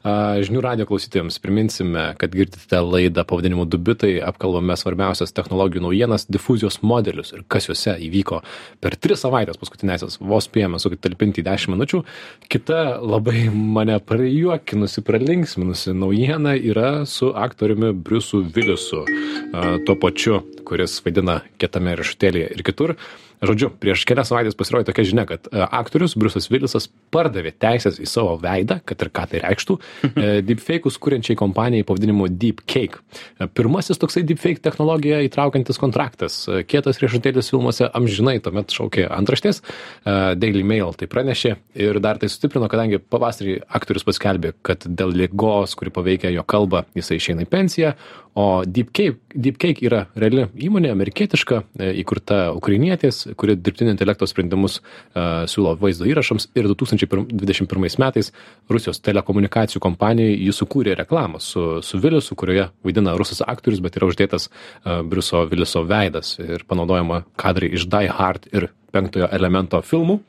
Žinių 0.06 0.64
radio 0.64 0.88
klausytėjams 0.90 1.40
priminsime, 1.44 2.14
kad 2.20 2.34
girdite 2.36 2.82
laidą 2.84 3.26
pavadinimu 3.28 3.68
Dubitai, 3.70 4.16
apkalbame 4.26 4.78
svarbiausias 4.80 5.36
technologijų 5.36 5.86
naujienas, 5.86 6.28
difuzijos 6.32 6.82
modelius 6.82 7.34
ir 7.36 7.46
kas 7.48 7.70
juose 7.70 7.96
įvyko 8.08 8.42
per 8.82 8.98
3 8.98 9.20
savaitės 9.20 9.60
paskutinėsias, 9.62 10.20
vos 10.22 10.50
spėjome 10.50 10.80
sutalpinti 10.82 11.44
į 11.44 11.50
10 11.52 11.76
minučių. 11.76 12.04
Kita 12.50 13.00
labai 13.04 13.48
mane 13.54 14.00
prajuokinusi, 14.00 15.04
pralinksminusi 15.06 15.94
naujiena 15.98 16.56
yra 16.58 17.06
su 17.10 17.34
aktoriumi 17.36 17.92
Briusu 17.94 18.42
Vilius 18.56 18.79
su 18.80 19.04
uh, 19.04 19.78
tuo 19.86 19.96
pačiu, 20.00 20.42
kuris 20.68 21.00
vaidina 21.06 21.40
kietame 21.62 21.96
riešutėlėje 22.00 22.54
ir 22.56 22.66
kitur. 22.68 22.96
Žodžiu, 23.40 23.70
prieš 23.80 24.04
kelias 24.08 24.28
savaitės 24.32 24.58
pasirodė 24.60 24.90
tokia 24.90 25.06
žinia, 25.08 25.24
kad 25.30 25.48
uh, 25.48 25.64
aktorius 25.80 26.18
Bruce'as 26.20 26.50
Willisas 26.52 26.90
pardavė 27.14 27.54
teisės 27.56 28.00
į 28.04 28.08
savo 28.10 28.34
veidą, 28.42 28.80
kad 28.84 29.00
ir 29.00 29.12
ką 29.16 29.26
tai 29.32 29.42
reikštų, 29.46 29.78
uh, 29.80 30.32
deepfake'us 30.44 31.00
kuriančiai 31.00 31.40
kompanijai 31.40 31.88
pavadinimu 31.88 32.28
Deepcake. 32.34 33.00
Uh, 33.40 33.48
pirmasis 33.48 34.02
toksai 34.02 34.26
deepfake 34.28 34.60
technologija 34.66 35.22
įtraukiantis 35.28 35.80
kontraktas. 35.80 36.42
Kietas 36.68 37.00
riešutėlis 37.00 37.52
filmuose 37.54 37.88
amžinai 37.96 38.38
tuomet 38.44 38.76
šaukė 38.76 39.08
antraštės, 39.14 39.62
Daily 40.06 40.64
Mail 40.68 40.94
tai 40.98 41.08
pranešė 41.12 41.56
ir 41.80 42.00
dar 42.04 42.20
tai 42.20 42.30
sustiprino, 42.32 42.68
kadangi 42.72 43.00
pavasarį 43.00 43.60
aktorius 43.80 44.06
paskelbė, 44.08 44.54
kad 44.66 44.84
dėl 44.84 45.14
lygos, 45.16 45.76
kuri 45.80 45.94
paveikia 45.94 46.32
jo 46.34 46.44
kalbą, 46.48 46.84
jisai 46.98 47.20
išeina 47.20 47.46
į 47.46 47.50
pensiją, 47.52 47.94
o 48.40 48.64
Deepcake, 48.66 49.18
Deepcake 49.34 49.84
yra 49.86 50.06
reali 50.20 50.46
įmonė, 50.68 50.92
amerikietiška, 50.94 51.62
e, 51.80 51.92
įkurta 52.04 52.40
ukrainietės, 52.58 53.26
kuri 53.38 53.56
dirbtinio 53.60 53.94
intelekto 53.94 54.28
sprendimus 54.30 54.80
uh, 54.80 55.46
siūlo 55.50 55.76
vaizdo 55.80 56.08
įrašams 56.10 56.50
ir 56.58 56.70
2021 56.72 58.00
metais 58.02 58.32
Rusijos 58.72 59.02
telekomunikacijų 59.06 59.82
kompanijai 59.84 60.38
jis 60.38 60.62
sukūrė 60.64 60.96
reklamą 61.00 61.42
su, 61.44 61.66
su 61.86 62.02
Viliusu, 62.02 62.38
kurioje 62.40 62.70
vaidina 62.86 63.16
rusas 63.20 63.44
aktorius, 63.46 63.84
bet 63.84 64.00
yra 64.00 64.10
uždėtas 64.10 64.50
uh, 64.50 65.02
Briuso 65.06 65.46
Viliuso 65.52 65.86
veidas 65.90 66.36
ir 66.42 66.66
panaudojama 66.70 67.24
kadrai 67.40 67.74
iš 67.76 67.88
Die 67.92 68.10
Hard 68.10 68.50
ir 68.54 68.70
penktojo 68.94 69.30
elemento 69.36 69.82
filmų 69.86 70.20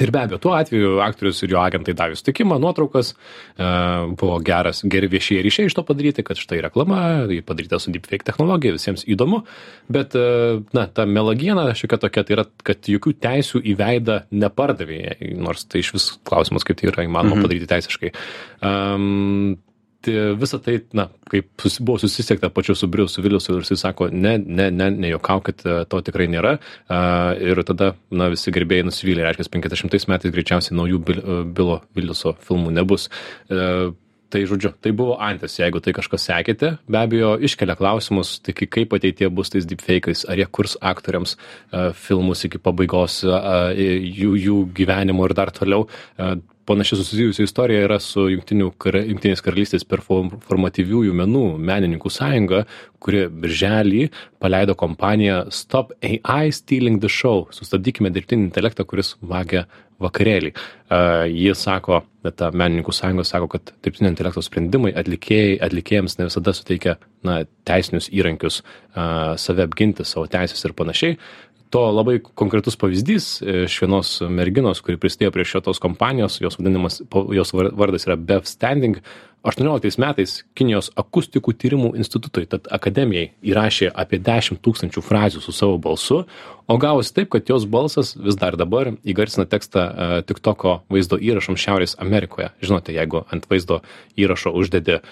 ir 0.00 0.12
be 0.12 0.22
abejo 0.22 0.38
tuo 0.42 0.54
atveju 0.56 0.98
aktorius 1.04 1.42
ir 1.44 1.54
jo 1.54 1.60
agentai 1.62 1.94
davė 1.96 2.18
sutikimą 2.18 2.58
nuotraukas 2.62 3.12
e, 3.12 3.68
buvo 4.20 4.38
geras 4.44 4.82
geri 4.84 5.10
viešieji 5.12 5.44
ryšiai 5.46 5.70
iš 5.70 5.76
to 5.78 5.84
padaryti 5.88 6.24
kad 6.26 6.40
štai 6.40 6.60
reklama 6.66 7.00
ji 7.30 7.42
padaryta 7.46 7.80
su 7.82 7.92
deepfake 7.94 8.26
technologija 8.26 8.76
visiems 8.76 9.06
įdomu 9.08 9.42
bet 9.92 10.16
e, 10.18 10.26
na 10.76 10.86
ta 10.86 11.06
melagiena 11.08 11.68
šiokia 11.76 12.00
tokia 12.06 12.26
tai 12.26 12.38
yra 12.38 12.46
kad 12.66 12.90
jokių 12.92 13.16
teisių 13.26 13.62
į 13.64 13.76
veidą 13.80 14.20
nepardavė 14.30 15.02
nors 15.36 15.66
tai 15.70 15.84
išvis 15.84 16.12
klausimas 16.28 16.66
kaip 16.66 16.80
tai 16.80 16.90
yra 16.92 17.06
įmanoma 17.06 17.38
mhm. 17.38 17.46
padaryti 17.46 17.70
teisiškai 17.72 18.12
um, 18.60 19.56
visa 20.40 20.58
tai 20.62 20.80
na 20.92 21.08
kaip 21.30 21.66
buvo 21.80 21.98
susisiekta 21.98 22.50
pačiu 22.50 22.74
su 22.74 22.86
briusu 22.86 23.22
viliusu 23.22 23.56
ir 23.56 23.64
jisai 23.64 23.76
sako 23.76 24.08
ne 24.12 24.38
ne 24.38 24.70
ne 24.70 24.90
nejuokaukit 24.90 25.66
e, 25.66 25.84
to 25.90 26.00
tikrai 26.00 26.28
nėra. 26.30 26.56
A, 26.88 27.34
ir 27.40 27.62
tada 27.66 27.94
na 28.10 28.28
visi 28.32 28.52
gerbėjai 28.54 28.86
nusivylė 28.86 29.26
reiškias 29.26 29.50
penkiasdešimtais 29.52 30.08
metais 30.08 30.34
greičiausiai 30.34 30.76
naujų 30.78 31.02
e, 31.02 31.38
bilo 31.58 31.80
viliuso 31.96 32.36
filmų 32.46 32.74
nebus. 32.78 33.08
E, 33.50 33.92
tai 34.30 34.42
žodžiu 34.50 34.72
tai 34.82 34.90
buvo 34.90 35.16
antis 35.22 35.54
jeigu 35.60 35.80
tai 35.80 35.94
kažkas 35.94 36.24
sekėte 36.26 36.72
be 36.90 36.98
abejo 36.98 37.36
iškelia 37.46 37.76
klausimus 37.78 38.40
tai 38.42 38.56
kai 38.58 38.66
kaip 38.66 38.96
ateityje 38.98 39.30
bus 39.30 39.52
tais 39.54 39.68
dypfeikais 39.70 40.24
ar 40.26 40.40
jie 40.40 40.48
kurs 40.50 40.74
aktoriams 40.80 41.36
a, 41.36 41.92
filmus 41.94 42.44
iki 42.46 42.62
pabaigos 42.62 43.22
a, 43.24 43.70
jų 43.74 44.34
jų 44.46 44.60
gyvenimo 44.76 45.26
ir 45.26 45.34
dar 45.38 45.54
toliau. 45.54 45.88
A, 46.18 46.36
panaši 46.66 46.98
susijusi 46.98 47.46
istorija 47.46 47.84
yra 47.86 47.98
su 48.02 48.26
jungtinių 48.32 48.72
kara 48.82 49.02
jungtinės 49.06 49.42
karalystės 49.44 49.86
performatyviųjų 49.88 51.14
menų 51.16 51.44
menininkų 51.62 52.12
sąjunga 52.12 52.64
kuri 53.02 53.26
birželį 53.30 54.08
paleido 54.42 54.74
kompaniją 54.78 55.46
stop 55.54 55.94
ai 56.02 56.50
stealing 56.54 57.00
the 57.02 57.10
show. 57.12 57.46
Sustabdykime 57.54 58.10
dirbtinį 58.14 58.48
intelektą 58.48 58.86
kuris 58.88 59.14
vagia 59.20 59.66
vakarėlį. 60.02 60.52
Uh, 60.86 61.24
ji 61.30 61.54
sako 61.56 62.02
ta 62.36 62.50
menininkų 62.52 62.92
sąjunga 62.92 63.24
sako 63.24 63.48
kad 63.54 63.72
dirbtinio 63.84 64.10
intelekto 64.12 64.42
sprendimai 64.44 64.92
atlikėjai 64.98 65.56
atlikėjams 65.66 66.18
ne 66.18 66.28
visada 66.28 66.52
suteikia 66.56 66.98
na 67.26 67.40
teisinius 67.68 68.10
įrankius 68.12 68.60
uh, 68.60 69.34
save 69.40 69.64
apginti 69.64 70.04
savo 70.04 70.26
teises 70.30 70.66
ir 70.66 70.74
panašiai 70.76 71.16
to 71.70 71.82
labai 71.92 72.18
konkretus 72.38 72.76
pavyzdys 72.78 73.26
iš 73.66 73.78
vienos 73.82 74.12
merginos 74.30 74.82
kuri 74.84 74.98
prisidėjo 75.02 75.32
prie 75.34 75.46
šitos 75.48 75.80
kompanijos 75.82 76.38
jos 76.42 76.58
vadinamas 76.60 77.00
jos 77.34 77.54
vardas 77.56 78.06
yra 78.08 78.16
bev 78.18 78.46
standing 78.50 79.00
aštuonioliktais 79.46 79.98
metais 80.02 80.36
kinijos 80.58 80.90
akustikų 80.98 81.54
tyrimų 81.60 81.92
institutui 82.00 82.46
tad 82.50 82.68
akademijai 82.72 83.32
įrašė 83.46 83.92
apie 83.94 84.18
dešim 84.22 84.60
tūkstančių 84.62 85.04
frazių 85.04 85.42
su 85.44 85.54
savo 85.54 85.78
balsu 85.82 86.24
o 86.66 86.76
gavosi 86.78 87.14
taip 87.14 87.30
kad 87.30 87.48
jos 87.48 87.66
balsas 87.70 88.14
vis 88.18 88.36
dar 88.38 88.56
dabar 88.58 88.90
įgarsina 89.06 89.46
tekstą 89.46 89.82
e, 89.86 90.22
tiktoko 90.26 90.80
vaizdo 90.90 91.18
įrašams 91.22 91.62
šiaurės 91.62 91.94
amerikoje. 92.02 92.50
Žinote 92.62 92.94
jeigu 92.94 93.22
ant 93.32 93.46
vaizdo 93.50 93.80
įrašo 94.18 94.52
uždedi 94.58 94.98
e, 94.98 95.02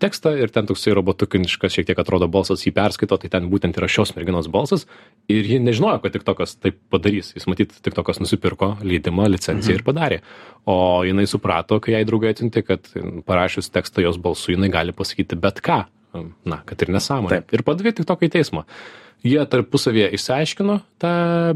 tekstą 0.00 0.34
ir 0.40 0.52
ten 0.54 0.68
toksai 0.68 0.94
robotukiškas 0.96 1.76
šiek 1.76 1.90
tiek 1.90 2.00
atrodo 2.00 2.28
balsas 2.32 2.64
jį 2.64 2.72
perskaito 2.76 3.18
tai 3.20 3.32
ten 3.32 3.50
būtent 3.52 3.76
yra 3.76 3.90
šios 3.92 4.14
merginos 4.16 4.48
balsas. 4.52 4.86
Ir 5.28 5.44
ji 5.48 5.60
nežinojo 5.62 6.00
kad 6.02 6.16
tiktokas 6.16 6.56
taip 6.56 6.80
padarys. 6.92 7.34
Jis 7.36 7.48
matyt 7.50 7.76
tiktokas 7.84 8.22
nusipirko 8.22 8.76
leidimą 8.82 9.28
licenciją 9.34 9.78
ir 9.80 9.86
padarė. 9.86 10.22
O 10.64 11.02
jinai 11.04 11.26
suprato 11.28 11.80
kai 11.82 11.98
jai 11.98 12.04
draugai 12.08 12.32
atsiuntė 12.32 12.64
kad 12.64 12.88
parašius 13.28 13.68
tekstą 13.74 14.04
jos 14.04 14.18
balsu 14.22 14.54
jinai 14.54 14.70
gali 14.72 14.94
pasakyti 14.96 15.38
bet 15.40 15.62
ką. 15.64 15.84
Na 16.44 16.60
kad 16.66 16.82
ir 16.84 16.92
nesąmonę 16.92 17.40
ir 17.56 17.64
padavė 17.64 17.94
tiktoką 17.96 18.28
į 18.28 18.34
teismą. 18.34 18.66
Jie 19.24 19.38
tarpusavyje 19.46 20.10
išsiaiškino 20.18 20.80
tą 21.00 21.12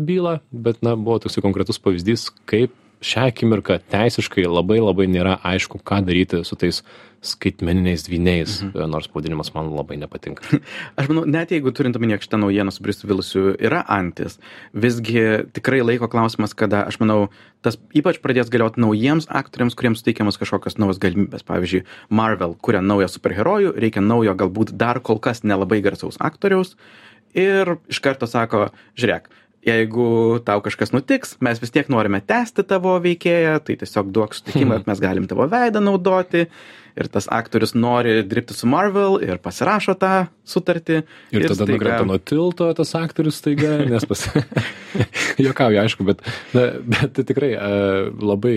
bylą 0.07 0.39
bet 0.53 0.81
na 0.87 0.95
buvo 0.97 1.19
toksai 1.25 1.43
konkretus 1.45 1.81
pavyzdys 1.83 2.31
kaip 2.49 2.73
šią 3.05 3.27
akimirką 3.31 3.81
teisiškai 3.93 4.47
labai 4.49 4.79
labai 4.81 5.07
nėra 5.11 5.37
aišku 5.45 5.83
ką 5.85 6.01
daryti 6.07 6.43
su 6.45 6.57
tais 6.57 6.83
skaitmeniniais 7.27 8.05
dvyniais. 8.07 8.63
Mhm. 8.63 8.91
nors 8.91 9.09
pavadinimas 9.09 9.53
man 9.55 9.71
labai 9.75 9.97
nepatinka. 9.99 10.43
Aš 10.99 11.09
manau 11.11 11.25
net 11.27 11.51
jeigu 11.51 11.73
turint 11.75 11.97
omenyje 11.97 12.23
šitą 12.25 12.39
naujieną 12.41 12.73
su 12.73 12.85
briusu 12.85 13.09
vilusu 13.09 13.43
yra 13.59 13.83
antis 13.89 14.39
visgi 14.73 15.49
tikrai 15.57 15.83
laiko 15.83 16.09
klausimas 16.13 16.55
kada 16.55 16.85
aš 16.87 17.01
manau 17.03 17.29
tas 17.63 17.79
ypač 17.97 18.21
pradės 18.23 18.53
galiot 18.53 18.79
naujiems 18.79 19.27
aktoriams 19.29 19.75
kuriems 19.75 20.03
suteikiamos 20.03 20.39
kažkokios 20.39 20.79
naujos 20.79 21.01
galimybės. 21.03 21.47
Pavyzdžiui 21.47 21.85
marvel 22.11 22.55
kuria 22.61 22.85
naują 22.85 23.11
superherojų 23.11 23.75
reikia 23.77 24.05
naujo 24.05 24.37
galbūt 24.39 24.77
dar 24.77 25.01
kol 25.01 25.19
kas 25.19 25.43
nelabai 25.43 25.83
garsaus 25.83 26.21
aktoriaus. 26.21 26.77
Ir 27.37 27.77
iš 27.91 28.01
karto 28.01 28.29
sako 28.31 28.71
žiūrėk 28.97 29.29
jeigu 29.67 30.09
tau 30.47 30.61
kažkas 30.65 30.93
nutiks 30.95 31.37
mes 31.45 31.61
vis 31.63 31.73
tiek 31.75 31.89
norime 31.93 32.21
tęsti 32.27 32.65
tavo 32.71 32.97
veikėją 33.03 33.59
tai 33.67 33.79
tiesiog 33.81 34.13
duok 34.15 34.37
sutikimą 34.39 34.81
kad 34.81 34.91
mes 34.93 35.03
galim 35.03 35.27
tavo 35.31 35.49
veidą 35.51 35.83
naudoti 35.85 36.47
ir 36.97 37.11
tas 37.13 37.29
aktorius 37.33 37.75
nori 37.77 38.23
dirbti 38.25 38.55
su 38.57 38.69
Marvel 38.71 39.19
ir 39.25 39.39
pasirašo 39.43 39.95
tą 40.01 40.15
sutartį. 40.47 41.03
Ir, 41.35 41.43
ir 41.43 41.51
tada 41.51 41.59
staiga... 41.59 41.75
nukrenta 41.75 42.07
nuo 42.09 42.19
tilto 42.23 42.69
tas 42.79 42.95
aktorius 42.99 43.41
staiga, 43.43 43.77
nes 43.89 44.07
pas... 44.09 44.25
Jokauju, 45.47 45.81
aišku, 45.83 46.07
bet, 46.09 46.23
na, 46.57 46.69
bet 46.81 47.13
tai 47.19 47.25
tikrai 47.29 47.51
uh, 47.59 48.09
labai 48.23 48.55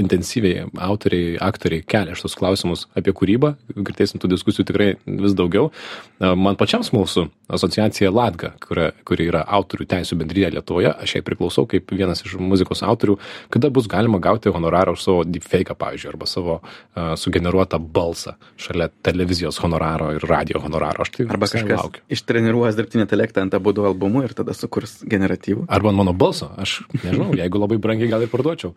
intensyviai 0.00 0.64
autoriai, 0.80 1.34
aktoriai 1.42 1.84
kelia 1.84 2.16
šitos 2.16 2.36
klausimus 2.38 2.86
apie 2.96 3.12
kūrybą, 3.16 3.52
girdėsim 3.76 4.22
tų 4.22 4.30
diskusijų 4.32 4.64
tikrai 4.70 4.88
vis 5.04 5.36
daugiau. 5.36 5.68
Uh, 5.68 6.32
man 6.38 6.56
pačiam 6.60 6.86
smalsu, 6.86 7.26
asociacija 7.52 8.12
Latga, 8.14 8.54
kuri, 8.62 8.88
kuri 9.08 9.28
yra 9.28 9.44
autorių 9.58 9.88
teisų 9.90 10.16
bendryje 10.22 10.54
Lietuvoje, 10.56 10.94
aš 11.04 11.18
jai 11.18 11.24
priklausau 11.26 11.66
kaip 11.68 11.92
vienas 11.92 12.24
iš 12.24 12.38
muzikos 12.40 12.80
autorių, 12.86 13.18
kada 13.52 13.68
bus 13.74 13.90
galima 13.90 14.22
gauti 14.22 14.52
honorarą 14.54 14.96
už 14.96 15.04
savo 15.04 15.26
deepfake, 15.28 15.76
pavyzdžiui, 15.76 16.14
arba 16.14 16.30
savo 16.30 16.60
uh, 16.62 17.12
sugeneruotą 17.20 17.81
balsą 17.82 18.36
šalia 18.60 18.88
televizijos 19.04 19.58
honoraro 19.62 20.12
ir 20.16 20.26
radio 20.28 20.60
honoraro. 20.62 21.04
Aš 21.06 21.12
tai 21.16 21.26
Arba 21.28 21.48
kažkas 21.50 21.80
laukiu. 21.80 22.04
ištreniruos 22.12 22.78
dirbtinį 22.78 23.06
intelektą 23.06 23.44
ant 23.44 23.56
abu 23.58 23.74
albumų 23.74 24.26
ir 24.28 24.36
tada 24.38 24.54
sukurs 24.56 25.00
generatyvų. 25.08 25.66
Arba 25.68 25.92
ant 25.92 26.00
mano 26.02 26.14
balso. 26.16 26.50
Aš 26.56 26.82
nežinau, 27.02 27.32
jeigu 27.42 27.62
labai 27.62 27.80
brangiai 27.82 28.10
gal 28.12 28.22
ir 28.24 28.30
parduočiau. 28.32 28.74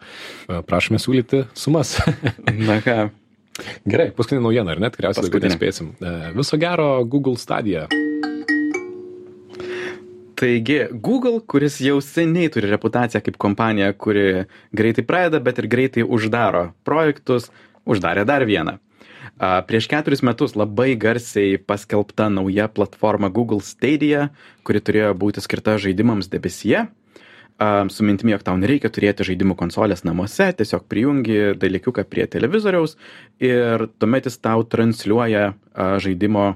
Prašome 0.67 0.99
siūlyti 1.01 1.45
sumas. 1.53 1.97
Na 2.69 2.81
ką. 2.83 3.11
Gerai, 3.87 4.09
paskutinė 4.11 4.43
naujiena, 4.43 4.73
ar 4.73 4.81
net 4.83 4.97
tikriausiai 4.97 5.29
daugiau 5.29 5.47
nespėsim. 5.47 5.93
Viso 6.35 6.59
gero 6.59 6.89
Google 7.07 7.39
Stadia. 7.39 7.85
Taigi, 10.35 10.81
Google, 10.91 11.39
kuris 11.47 11.77
jau 11.79 12.01
seniai 12.03 12.49
turi 12.51 12.67
reputaciją 12.67 13.21
kaip 13.23 13.37
kompanija, 13.39 13.93
kuri 13.95 14.43
greitai 14.75 15.05
pradeda, 15.07 15.39
bet 15.39 15.61
ir 15.61 15.69
greitai 15.71 16.03
uždaro 16.03 16.65
projektus, 16.87 17.47
uždarė 17.87 18.25
dar 18.27 18.43
vieną. 18.43 18.75
Prieš 19.35 19.87
keturis 19.91 20.21
metus 20.23 20.55
labai 20.55 20.93
garsiai 20.95 21.57
paskelbta 21.59 22.29
nauja 22.31 22.69
platforma 22.71 23.29
Google 23.33 23.59
Stadia, 23.59 24.29
kuri 24.63 24.79
turėjo 24.79 25.11
būti 25.19 25.43
skirta 25.43 25.75
žaidimams 25.81 26.29
debesyje. 26.31 26.85
Su 27.91 28.03
mintimi, 28.03 28.33
jog 28.33 28.43
tau 28.43 28.55
nereikia 28.59 28.91
turėti 28.91 29.27
žaidimų 29.27 29.55
konsolės 29.59 30.03
namuose, 30.07 30.49
tiesiog 30.59 30.87
prijungi 30.91 31.55
dalykiuką 31.59 32.03
prie 32.11 32.25
televizoriaus 32.27 32.97
ir 33.43 33.87
tuomet 33.99 34.27
jis 34.27 34.39
tau 34.43 34.63
transliuoja 34.67 35.53
žaidimo 36.03 36.55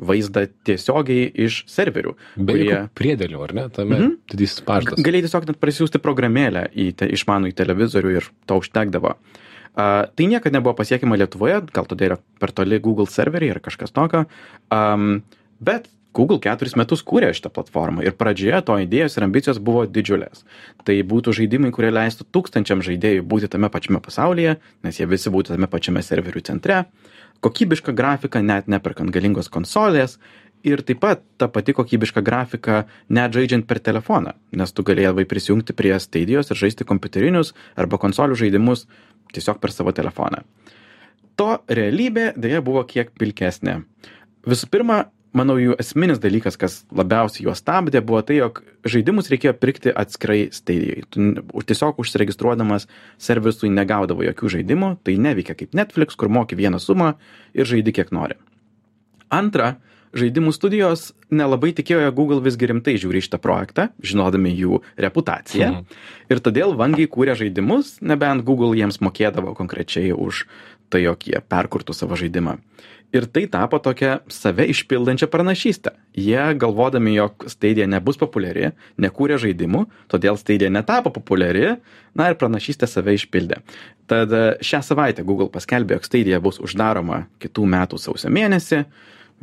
vaizdą 0.00 0.46
tiesiogiai 0.64 1.28
iš 1.46 1.60
serverių. 1.70 2.16
Be 2.38 2.56
kurie... 2.56 2.78
priedėlių, 2.96 3.42
ar 3.44 3.54
ne? 3.54 3.68
Tame 3.68 3.94
mm 3.94 4.00
-hmm. 4.00 4.16
didysis 4.32 4.64
pažadas. 4.64 5.02
Galėjai 5.04 5.26
tiesiog 5.28 5.46
net 5.50 5.60
prisiųsti 5.60 6.00
programėlę 6.00 6.66
į 6.72 6.86
te, 6.96 7.06
išmanų 7.06 7.52
į 7.52 7.56
televizorių 7.58 8.16
ir 8.16 8.30
to 8.46 8.56
užtekdavo. 8.62 9.12
Uh, 9.12 9.49
A, 9.74 10.08
tai 10.14 10.26
niekada 10.26 10.58
nebuvo 10.58 10.74
pasiekiama 10.80 11.18
Lietuvoje, 11.20 11.60
gal 11.74 11.86
todėl 11.86 12.12
yra 12.12 12.20
per 12.42 12.52
toli 12.56 12.80
Google 12.82 13.06
serveriai 13.10 13.54
ar 13.54 13.62
kažkas 13.64 13.94
tokio. 13.94 14.26
Um, 14.74 15.22
bet 15.62 15.88
google 16.16 16.40
keturis 16.42 16.74
metus 16.78 17.04
kūrė 17.06 17.30
šitą 17.36 17.52
platformą 17.54 18.02
ir 18.02 18.16
pradžioje 18.18 18.60
to 18.66 18.76
idėjos 18.82 19.16
ir 19.16 19.26
ambicijos 19.26 19.60
buvo 19.62 19.84
didžiulės. 19.86 20.42
Tai 20.86 20.96
būtų 21.12 21.34
žaidimai 21.38 21.70
kurie 21.74 21.92
leistų 21.94 22.26
tūkstančiam 22.34 22.82
žaidėjų 22.86 23.26
būti 23.30 23.50
tame 23.52 23.70
pačiame 23.70 24.02
pasaulyje 24.02 24.56
nes 24.86 25.00
jie 25.00 25.06
visi 25.06 25.30
būtų 25.30 25.54
tame 25.54 25.70
pačiame 25.70 26.02
serverių 26.02 26.44
centre. 26.50 26.84
Kokybiška 27.40 27.94
grafika 27.96 28.42
net 28.44 28.68
neperkant 28.68 29.12
galingos 29.14 29.48
konsolės. 29.48 30.18
Ir 30.60 30.82
taip 30.84 30.98
pat 31.00 31.22
ta 31.40 31.46
pati 31.48 31.72
kokybiška 31.72 32.20
grafika 32.20 32.82
net 33.08 33.32
žaidžiant 33.32 33.64
per 33.64 33.78
telefoną. 33.80 34.34
Nes 34.52 34.74
tu 34.76 34.84
galėdavai 34.84 35.24
prisijungti 35.24 35.72
prie 35.72 35.94
staidijos 35.96 36.52
ir 36.52 36.60
žaisti 36.60 36.84
kompiuterinius 36.84 37.54
arba 37.80 37.96
konsolių 38.02 38.36
žaidimus 38.36 38.84
tiesiog 39.36 39.60
per 39.62 39.74
savo 39.74 39.94
telefoną. 39.96 40.42
To 41.40 41.60
realybė 41.68 42.32
deja 42.36 42.60
buvo 42.64 42.82
kiek 42.88 43.14
pilkesnė. 43.18 43.80
Visų 44.48 44.68
pirma 44.72 45.04
manau 45.36 45.56
jų 45.60 45.76
esminis 45.80 46.20
dalykas 46.22 46.58
kas 46.60 46.80
labiausiai 46.96 47.46
juos 47.46 47.60
stabdė 47.62 48.02
buvo 48.04 48.20
tai 48.26 48.40
jog 48.40 48.62
žaidimus 48.88 49.30
reikėjo 49.30 49.54
pirkti 49.62 49.92
atskirai 49.94 50.40
staidijoj 50.54 51.04
tu 51.12 51.62
tiesiog 51.68 52.00
užsiregistruodamas 52.02 52.88
servisui 53.20 53.70
negaudavai 53.72 54.30
jokių 54.30 54.54
žaidimų 54.56 54.90
tai 55.06 55.16
neveikia 55.22 55.56
kaip 55.58 55.76
netflix 55.78 56.18
kur 56.18 56.32
moki 56.32 56.58
vieną 56.58 56.82
sumą 56.82 57.12
ir 57.54 57.68
žaidi 57.70 57.94
kiek 57.94 58.10
nori. 58.14 58.38
Antra 59.30 59.76
žaidimų 60.16 60.52
studijos 60.54 61.10
nelabai 61.30 61.72
tikėjo 61.76 62.02
jog 62.06 62.16
google 62.18 62.40
visgi 62.44 62.70
rimtai 62.70 62.96
žiūri 63.00 63.22
šitą 63.24 63.40
projektą 63.42 63.88
žinodami 64.02 64.52
jų 64.56 64.82
reputaciją. 64.98 65.70
Mhm. 65.70 66.00
ir 66.30 66.42
todėl 66.42 66.74
vangiai 66.78 67.10
kūrė 67.10 67.36
žaidimus 67.38 67.98
nebent 68.00 68.44
google 68.44 68.74
jiems 68.78 69.00
mokėdavo 69.00 69.54
konkrečiai 69.58 70.12
už 70.12 70.46
tai 70.90 71.04
jog 71.04 71.22
jie 71.22 71.38
perkurtų 71.38 71.94
savo 71.94 72.18
žaidimą. 72.18 72.58
Ir 73.10 73.26
tai 73.26 73.48
tapo 73.50 73.78
tokia 73.82 74.20
save 74.30 74.68
išpildančia 74.70 75.26
pranašyste 75.30 75.92
jie 76.14 76.54
galvodami 76.54 77.14
jog 77.14 77.46
stadia 77.50 77.86
nebus 77.90 78.18
populiari 78.18 78.70
nekūrė 79.02 79.38
žaidimų 79.42 79.84
todėl 80.10 80.38
stadia 80.38 80.70
netapo 80.70 81.10
populiari 81.14 81.76
na 82.14 82.28
ir 82.30 82.38
pranašystė 82.38 82.86
save 82.90 83.16
išpildė. 83.18 83.62
Tad 84.10 84.30
e, 84.34 84.42
šią 84.62 84.82
savaitę 84.86 85.26
google 85.26 85.50
paskelbė 85.50 85.98
jog 85.98 86.06
stadia 86.06 86.42
bus 86.42 86.60
uždaroma 86.62 87.24
kitų 87.42 87.66
metų 87.74 87.98
sausio 87.98 88.30
mėnesį 88.30 88.84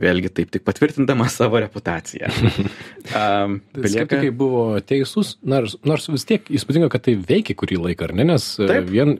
vėlgi 0.01 0.31
taip 0.39 0.51
tik 0.53 0.65
patvirtindama 0.67 1.27
savo 1.33 1.61
reputaciją 1.63 2.29
um, 2.31 3.59
Skeptikai 3.87 4.31
buvo 4.35 4.79
teisūs, 4.85 5.35
nors, 5.47 5.77
nors 5.87 6.07
vis 6.11 6.25
tiek 6.27 6.49
įspūdinga, 6.53 6.89
kad 6.93 7.05
tai 7.07 7.15
veikia 7.19 7.55
kurį 7.57 7.79
laiką, 7.87 8.09
ar 8.09 8.15
ne, 8.17 8.27
nes 8.31 8.47
e, 8.61 8.67
Taip. 8.69 8.89
vien 8.91 9.15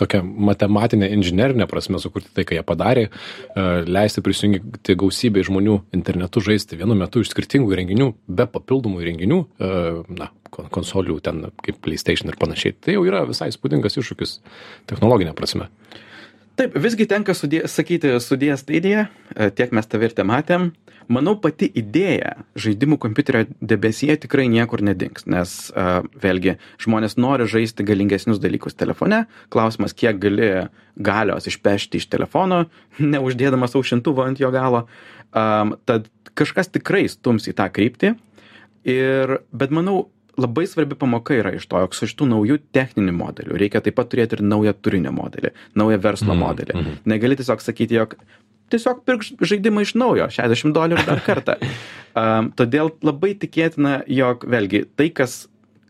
tokia 0.00 0.22
matematinė, 0.24 1.10
inžinerinė 1.16 1.66
prasme 1.70 2.00
sukurti 2.02 2.32
tai, 2.36 2.46
ką 2.48 2.58
jie 2.58 2.64
padarė, 2.66 3.06
e, 3.10 3.66
leisti 3.88 4.24
prisijungti 4.24 4.96
gausybę 5.00 5.44
žmonių 5.46 5.78
internetu 5.96 6.42
žaisti 6.44 6.78
vienu 6.80 6.96
metu 6.98 7.24
iš 7.24 7.32
skirtingų 7.34 7.74
įrenginių, 7.76 8.10
be 8.28 8.46
papildomų 8.50 9.02
įrenginių, 9.04 9.40
e, 9.40 9.72
na, 10.20 10.30
kon- 10.54 10.70
konsolių 10.72 11.18
ten 11.24 11.42
kaip 11.64 11.80
PlayStation 11.84 12.30
ir 12.32 12.38
panašiai. 12.40 12.76
Tai 12.78 12.96
jau 12.96 13.06
yra 13.08 13.24
visai 13.28 13.50
įspūdingas 13.52 13.98
iššūkis 14.00 14.38
technologinė 14.90 15.34
prasme. 15.38 15.70
Taip, 16.60 16.74
visgi 16.76 17.06
tenka 17.08 17.32
sudė, 17.32 17.62
sakyti 17.72 18.10
sudėję 18.20 18.58
stadiją, 18.60 19.04
tiek 19.56 19.70
mes 19.72 19.86
tave 19.88 20.10
ir 20.10 20.12
te 20.12 20.26
matėm. 20.28 20.66
Manau, 21.08 21.32
pati 21.40 21.64
idėja 21.80 22.34
žaidimų 22.60 22.98
kompiuterio 23.00 23.46
debesyje 23.64 24.18
tikrai 24.26 24.44
niekur 24.52 24.82
nedings, 24.84 25.24
nes 25.24 25.54
uh, 25.72 26.04
vėlgi 26.20 26.58
žmonės 26.84 27.16
nori 27.16 27.48
žaisti 27.48 27.86
galingesnius 27.88 28.42
dalykus 28.44 28.76
telefone. 28.76 29.22
Klausimas, 29.48 29.96
kiek 29.96 30.20
gali 30.20 30.50
galios 31.00 31.48
išpešti 31.48 32.02
iš 32.02 32.10
telefono, 32.12 32.66
neuždėdamas 33.14 33.78
aušintuvo 33.80 34.28
ant 34.28 34.44
jo 34.44 34.52
galo. 34.52 34.84
Um, 35.32 35.78
tad 35.88 36.12
kažkas 36.36 36.68
tikrai 36.76 37.06
stums 37.08 37.48
į 37.48 37.56
tą 37.56 37.70
kryptį. 37.72 38.18
Ir, 38.84 39.38
bet 39.56 39.72
manau, 39.72 40.10
labai 40.38 40.66
svarbi 40.70 40.94
pamoka 40.98 41.34
yra 41.34 41.54
iš 41.56 41.66
to, 41.66 41.78
jog 41.82 41.94
su 41.94 42.06
šitų 42.10 42.28
naujų 42.30 42.58
techninių 42.76 43.12
modelių 43.16 43.58
reikia 43.58 43.80
taip 43.82 43.96
pat 43.98 44.10
turėti 44.12 44.38
ir 44.38 44.42
naują 44.46 44.72
turinio 44.82 45.12
modelį, 45.12 45.50
naują 45.74 45.98
verslo 46.02 46.34
Mhm, 46.34 46.40
modelį. 46.44 46.74
mhm. 46.76 47.00
Negali 47.06 47.36
tiesiog 47.36 47.60
sakyti, 47.64 47.94
jog 47.98 48.14
tiesiog 48.70 49.04
pirk 49.04 49.24
žaidimą 49.42 49.82
iš 49.82 49.94
naujo, 49.98 50.28
60 50.30 50.72
dolerių 50.76 51.06
dar 51.06 51.20
kartą. 51.26 51.56
Um, 52.10 52.48
todėl 52.58 52.88
labai 53.06 53.36
tikėtina, 53.38 54.00
jog 54.10 54.42
vėlgi 54.50 54.80
tai, 54.98 55.10
kas, 55.14 55.46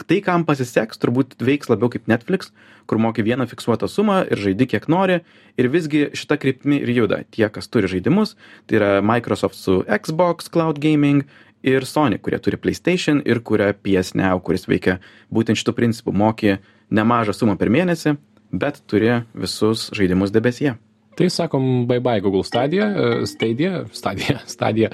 tai, 0.07 0.19
kam 0.21 0.45
pasiseks, 0.45 0.99
turbūt 1.01 1.33
veiks 1.41 1.71
labiau 1.73 1.89
kaip 1.89 2.05
Netflix, 2.13 2.51
kur 2.85 2.99
moki 3.01 3.25
vieną 3.25 3.47
fiksuotą 3.49 3.89
sumą 3.89 4.19
ir 4.29 4.37
žaidi 4.37 4.67
kiek 4.69 4.85
nori. 4.93 5.23
Ir 5.57 5.71
visgi 5.73 6.11
šita 6.13 6.37
kryptimi 6.37 6.77
ir 6.85 6.93
juda 6.93 7.23
tie, 7.33 7.49
kas 7.49 7.69
turi 7.73 7.89
žaidimus, 7.89 8.35
tai 8.69 8.77
yra 8.83 8.91
Microsoft 9.01 9.57
su 9.57 9.79
Xbox 9.89 10.53
Cloud 10.53 10.77
Gaming 10.79 11.25
ir 11.63 11.87
Sony, 11.87 12.19
kurie 12.19 12.39
turi 12.43 12.59
PlayStation 12.61 13.23
ir 13.25 13.43
kuria 13.45 13.73
PS 13.75 14.15
Now, 14.19 14.41
kuris 14.45 14.67
veikia 14.69 14.99
būtent 15.33 15.61
šitų 15.61 15.77
principų. 15.77 16.15
Moki 16.17 16.59
nemažą 16.91 17.35
sumą 17.37 17.57
per 17.61 17.73
mėnesį, 17.73 18.17
bet 18.53 18.83
turi 18.91 19.21
visus 19.35 19.89
žaidimus 19.97 20.33
debesyje. 20.35 20.77
Tai 21.19 21.27
sakom, 21.29 21.87
bye 21.91 22.01
bye 22.01 22.21
Google 22.23 22.45
Stadia, 22.47 22.87
e, 22.89 23.27
Stadia, 23.27 23.85
Stadia, 23.93 24.39
Stadia. 24.47 24.91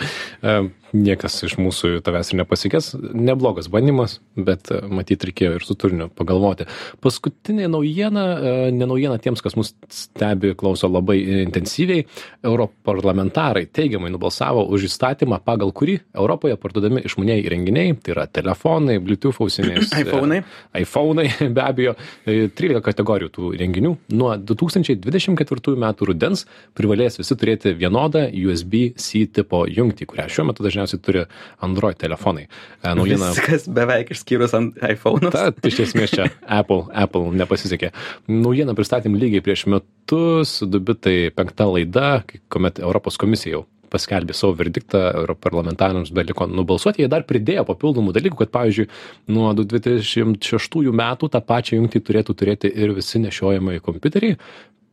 Niekas 0.94 1.40
iš 1.42 1.56
mūsų 1.58 1.98
tavęs 2.06 2.30
ir 2.30 2.38
nepasikės. 2.40 2.92
Neblogas 2.96 3.66
bandymas, 3.72 4.20
bet 4.38 4.70
e, 4.70 4.78
matyt 4.86 5.24
reikėjo 5.26 5.56
ir 5.56 5.64
su 5.66 5.74
turiniu 5.78 6.06
pagalvoti. 6.14 6.68
Paskutinė 7.02 7.66
naujiena, 7.72 8.24
e, 8.36 8.52
ne 8.74 8.86
naujiena 8.86 9.18
tiems, 9.22 9.42
kas 9.42 9.56
mus 9.58 9.72
stebi, 9.90 10.54
klauso 10.58 10.88
labai 10.90 11.18
intensyviai. 11.42 12.06
Europarlamentarai 12.46 13.64
teigiamai 13.74 14.12
nubalsavo 14.14 14.62
už 14.72 14.86
įstatymą, 14.90 15.40
pagal 15.46 15.72
kurį 15.76 15.98
Europoje 16.14 16.56
parduodami 16.60 17.02
išmaniai 17.08 17.42
įrenginiai, 17.42 17.96
tai 17.98 18.14
yra 18.14 18.28
telefonai, 18.30 19.00
Bluetooth 19.02 19.42
ausinės. 19.42 19.90
e, 19.96 20.04
iPhone'ai. 20.04 20.40
iPhone'ai 20.84 21.28
be 21.56 21.64
abejo, 21.66 21.96
e, 22.24 22.46
13 22.48 22.84
kategorijų 22.86 23.32
tų 23.34 23.52
renginių. 23.64 23.94
Nuo 24.14 24.32
2024 24.38 25.76
metų 25.82 26.10
rudens 26.12 26.46
privalės 26.78 27.18
visi 27.20 27.36
turėti 27.38 27.74
vienodą 27.76 28.26
USB-C 28.30 29.26
tipo 29.36 29.64
jungtį, 29.66 30.08
kurią 30.14 30.30
šiuo 30.30 30.48
metu 30.52 30.64
dažniausiai 30.66 30.85
turi 31.02 31.26
Android 31.66 31.98
telefonai. 32.00 32.46
E, 32.46 32.94
Naujiena. 32.94 33.32
Viskas 33.34 33.68
beveik 33.68 34.14
išskyrus 34.14 34.54
ant 34.58 34.78
iPhone. 34.86 35.32
Ta, 35.34 35.50
iš 35.66 35.82
esmės 35.88 36.14
čia 36.14 36.30
Apple, 36.46 36.86
Apple 36.94 37.34
nepasisekė. 37.36 37.92
Naujieną 38.30 38.76
pristatėm 38.78 39.18
lygiai 39.18 39.44
prieš 39.44 39.66
metus, 39.72 40.60
dubitai 40.62 41.32
penkta 41.34 41.68
laida, 41.70 42.20
kuomet 42.52 42.78
Europos 42.82 43.18
komisija 43.20 43.58
jau 43.58 43.66
paskelbė 43.92 44.34
savo 44.36 44.56
verdiktą, 44.58 45.00
europarlamentarams 45.22 46.12
beliko 46.14 46.48
nubalsuoti, 46.50 47.04
jie 47.04 47.10
dar 47.12 47.26
pridėjo 47.28 47.66
papildomų 47.68 48.14
dalykų, 48.16 48.40
kad 48.42 48.52
pavyzdžiui, 48.54 48.88
nuo 49.34 49.52
2026 49.58 50.94
metų 51.02 51.30
tą 51.32 51.42
pačią 51.50 51.80
jungtį 51.80 52.02
turėtų 52.08 52.36
turėti 52.38 52.72
ir 52.72 52.94
visi 52.96 53.22
nešiojamai 53.22 53.78
kompiuteriai. 53.84 54.38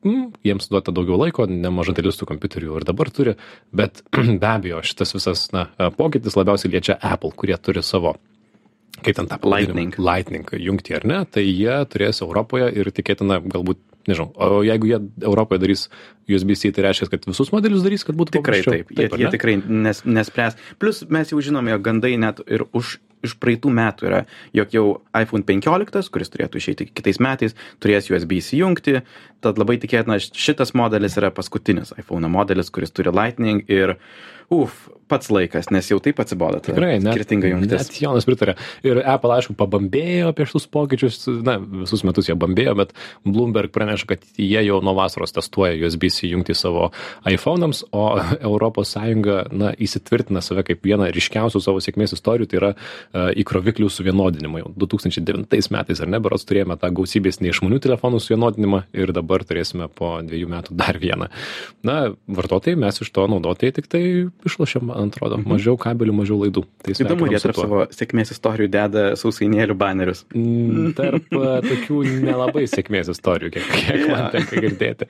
Mm, 0.04 0.34
jiems 0.44 0.68
duota 0.72 0.92
daugiau 0.96 1.18
laiko, 1.22 1.48
nemaža 1.48 1.96
dalis 1.96 2.20
tų 2.20 2.28
kompiuterių 2.34 2.78
ir 2.80 2.86
dabar 2.88 3.12
turi, 3.14 3.38
bet 3.76 4.04
be 4.42 4.50
abejo 4.50 4.84
šitas 4.84 5.16
visas 5.16 5.48
na, 5.56 5.70
pokytis 5.98 6.38
labiausiai 6.40 6.74
liečia 6.76 7.00
Apple, 7.00 7.32
kurie 7.40 7.58
turi 7.62 7.84
savo 7.86 8.18
kaip 9.04 9.18
ten 9.18 9.30
tą? 9.30 9.40
Lightning. 9.48 9.96
Lightning 10.00 10.52
jungtį 10.60 11.00
ar 11.00 11.08
ne, 11.10 11.24
tai 11.30 11.46
jie 11.48 11.80
turės 11.92 12.22
Europoje 12.24 12.70
ir 12.78 12.90
tikėtina 12.96 13.40
galbūt, 13.42 13.80
nežinau, 14.10 14.30
o 14.36 14.62
jeigu 14.66 14.92
jie 14.92 15.00
Europoje 15.24 15.64
darys 15.64 15.88
USB-C, 16.30 16.74
tai 16.76 16.88
reiškia, 16.88 17.10
kad 17.12 17.26
visus 17.28 17.52
modelius 17.56 17.84
darys, 17.86 18.06
kad 18.08 18.20
būtų 18.20 18.38
Tikrai 18.38 18.62
paprasčiau. 18.62 18.76
taip, 18.76 18.94
jie, 18.96 19.08
ar 19.10 19.24
jie 19.24 19.28
ne? 19.28 19.34
tikrai 19.34 19.58
nes, 19.64 20.04
nespręs. 20.08 20.60
Plus 20.80 21.04
mes 21.12 21.34
jau 21.34 21.42
žinome, 21.44 21.74
jog 21.74 21.84
gandai 21.88 22.16
net 22.22 22.44
ir 22.48 22.68
už 22.72 22.98
iš 23.24 23.38
praeitų 23.40 23.72
metų 23.72 24.08
yra, 24.10 24.22
jog 24.56 24.74
jau 24.76 24.86
iPhone 25.16 25.46
15, 25.48 26.10
kuris 26.12 26.32
turėtų 26.34 26.60
išeiti 26.60 26.90
kitais 26.92 27.22
metais, 27.24 27.56
turės 27.84 28.10
USB 28.12 28.36
įsijungti, 28.42 29.00
tad 29.44 29.62
labai 29.62 29.78
tikėtina, 29.82 30.20
šitas 30.20 30.74
modelis 30.78 31.18
yra 31.20 31.34
paskutinis 31.36 31.94
iPhone 32.00 32.32
modelis, 32.32 32.72
kuris 32.74 32.94
turi 32.96 33.14
Lightning 33.14 33.64
ir, 33.72 33.98
uf, 34.54 34.88
pats 35.14 35.30
laikas, 35.34 35.70
nes 35.74 35.88
jau 35.90 36.00
taip 36.04 36.20
atsibodo. 36.24 36.60
Tikrai, 36.64 36.96
net, 37.02 37.14
Skirtinga 37.16 37.52
jungtis. 37.52 37.90
net 37.90 38.00
Jonas 38.02 38.28
pritarė. 38.28 38.56
Ir 38.86 39.00
Apple, 39.02 39.34
aišku, 39.36 39.56
pabambėjo 39.60 40.32
apie 40.32 40.48
šitus 40.50 40.68
pokyčius, 40.74 41.20
na, 41.46 41.58
visus 41.84 42.04
metus 42.08 42.30
jie 42.30 42.36
bambėjo, 42.40 42.76
bet 42.80 42.94
Bloomberg 43.28 43.74
praneša, 43.76 44.08
kad 44.14 44.24
jie 44.40 44.64
jau 44.66 44.80
nuo 44.86 44.96
vasaros 44.98 45.36
testuoja 45.36 45.76
USB-C 45.78 46.32
jungti 46.32 46.56
savo 46.58 46.90
iPhone'ams, 47.30 47.84
o 47.94 48.06
ES, 48.84 48.96
na, 49.54 49.74
įsitvirtina 49.74 50.44
save 50.44 50.66
kaip 50.68 50.86
vieną 50.86 51.10
ryškiausių 51.14 51.62
savo 51.64 51.84
sėkmės 51.84 52.16
istorijų, 52.18 52.50
tai 52.50 52.60
yra 52.62 52.72
uh, 52.74 53.30
įkroviklių 53.44 53.90
suvienodinimą. 53.94 54.64
Jau 54.64 54.74
2009 54.86 55.72
metais, 55.74 56.02
ar 56.04 56.12
ne, 56.12 56.22
berots 56.24 56.48
turėjome 56.50 56.78
tą 56.82 56.90
gausybės 56.96 57.42
neišmanių 57.44 57.82
telefonų 57.84 58.22
suvienodinimą 58.24 58.86
ir 58.96 59.14
dabar 59.16 59.33
turėsime 59.42 59.88
po 59.90 60.20
dviejų 60.22 60.52
metų 60.52 60.76
dar 60.78 61.00
vieną. 61.02 61.32
Na, 61.82 61.96
vartotojai, 62.30 62.78
mes 62.78 63.02
iš 63.02 63.10
to 63.16 63.26
naudotojai 63.32 63.74
tik 63.74 63.90
tai 63.90 64.04
išlošiam, 64.46 64.86
man 64.92 65.10
atrodo, 65.10 65.40
mažiau 65.42 65.74
kabelių, 65.82 66.14
mažiau 66.22 66.38
laidų. 66.44 66.64
Tai 66.86 66.94
Įdomu, 66.94 67.32
jie 67.34 67.42
tarp 67.42 67.58
savo 67.58 67.82
sėkmės 67.90 68.36
istorijų 68.38 68.70
deda 68.70 69.06
sausainėlių 69.20 69.76
banerius. 69.82 70.26
Mm, 70.38 70.94
Tarp 70.94 71.26
tokių 71.34 72.04
nelabai 72.22 72.68
sėkmės 72.70 73.10
istorijų, 73.16 73.56
kiek, 73.58 73.72
kiek 73.74 74.06
man 74.12 74.28
Jo. 74.28 74.32
tenka 74.38 74.62
girdėti. 74.62 75.10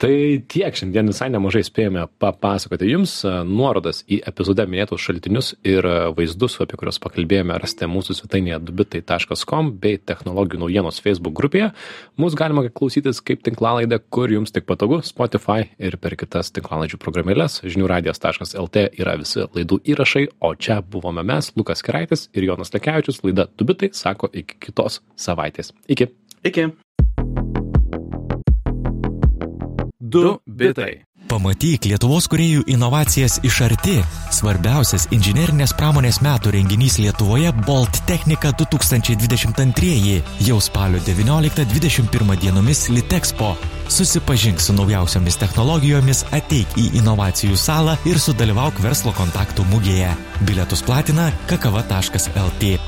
Tai 0.00 0.40
tiek 0.48 0.72
šiandien 0.72 1.10
visai 1.10 1.26
nemažai 1.28 1.60
spėjome 1.66 2.06
papasakoti 2.22 2.86
jums. 2.88 3.18
Nuorodas 3.44 3.98
į 4.08 4.22
epizode 4.30 4.64
minėtus 4.64 5.02
šaltinius 5.04 5.50
ir 5.68 5.84
vaizdus, 6.16 6.56
apie 6.64 6.78
kuriuos 6.80 6.96
pakalbėjome, 7.04 7.58
rasite 7.60 7.84
mūsų 7.90 8.16
svetainėje 8.16 8.62
dubitai.com 8.64 9.74
bei 9.82 10.00
technologijų 10.00 10.62
naujienos 10.62 11.02
Facebook 11.04 11.36
grupėje. 11.36 11.68
Mūsų 12.16 12.40
galima 12.40 12.64
klausytis 12.72 13.20
kaip 13.20 13.44
tinklalaidę, 13.44 14.00
kur 14.08 14.32
jums 14.32 14.56
tik 14.56 14.64
patogu- 14.64 15.02
Spotify 15.12 15.68
ir 15.76 15.98
per 16.00 16.16
kitas 16.16 16.48
tinklalaidžių 16.56 16.96
programėlės. 16.96 17.60
žiniųradijas.lt 17.60 18.88
yra 18.96 19.18
visi 19.20 19.44
laidų 19.44 19.82
įrašai, 19.84 20.28
o 20.40 20.54
čia 20.54 20.80
buvome 20.80 21.22
mes, 21.22 21.52
Lukas 21.56 21.82
Keraitis 21.82 22.30
ir 22.32 22.44
Jonas 22.44 22.72
Lekevičius. 22.72 23.20
Laida 23.22 23.48
Dubitai 23.54 23.90
sako 23.92 24.30
iki 24.32 24.56
kitos 24.60 25.02
savaitės. 25.14 25.74
Iki. 25.88 26.08
Iki. 26.42 26.72
Du 30.10 30.40
bitai. 30.44 31.04
Pamatyk 31.30 31.84
Lietuvos 31.86 32.24
kuriejų 32.26 32.64
inovacijas 32.72 33.36
iš 33.46 33.60
arti. 33.62 34.00
Svarbiausias 34.34 35.04
inžinerinės 35.14 35.70
pramonės 35.78 36.18
metų 36.24 36.56
renginys 36.56 36.96
Lietuvoje 36.98 37.52
Bolt 37.68 38.00
Technika 38.08 38.50
2022 38.58 40.16
jau 40.48 40.58
spalio 40.58 40.98
19-21 41.06 42.34
dienomis 42.42 42.88
Litexpo. 42.90 43.52
Susipažink 43.86 44.58
su 44.58 44.74
naujausiomis 44.74 45.38
technologijomis, 45.38 46.24
ateik 46.34 46.74
į 46.74 46.88
inovacijų 47.04 47.54
salą 47.54 47.94
ir 48.10 48.18
sudalyvauk 48.18 48.82
verslo 48.82 49.14
kontaktų 49.14 49.68
mugėje. 49.70 50.10
Bilietus 50.42 50.82
platina 50.82 51.30
kakava.lt. 51.46 52.80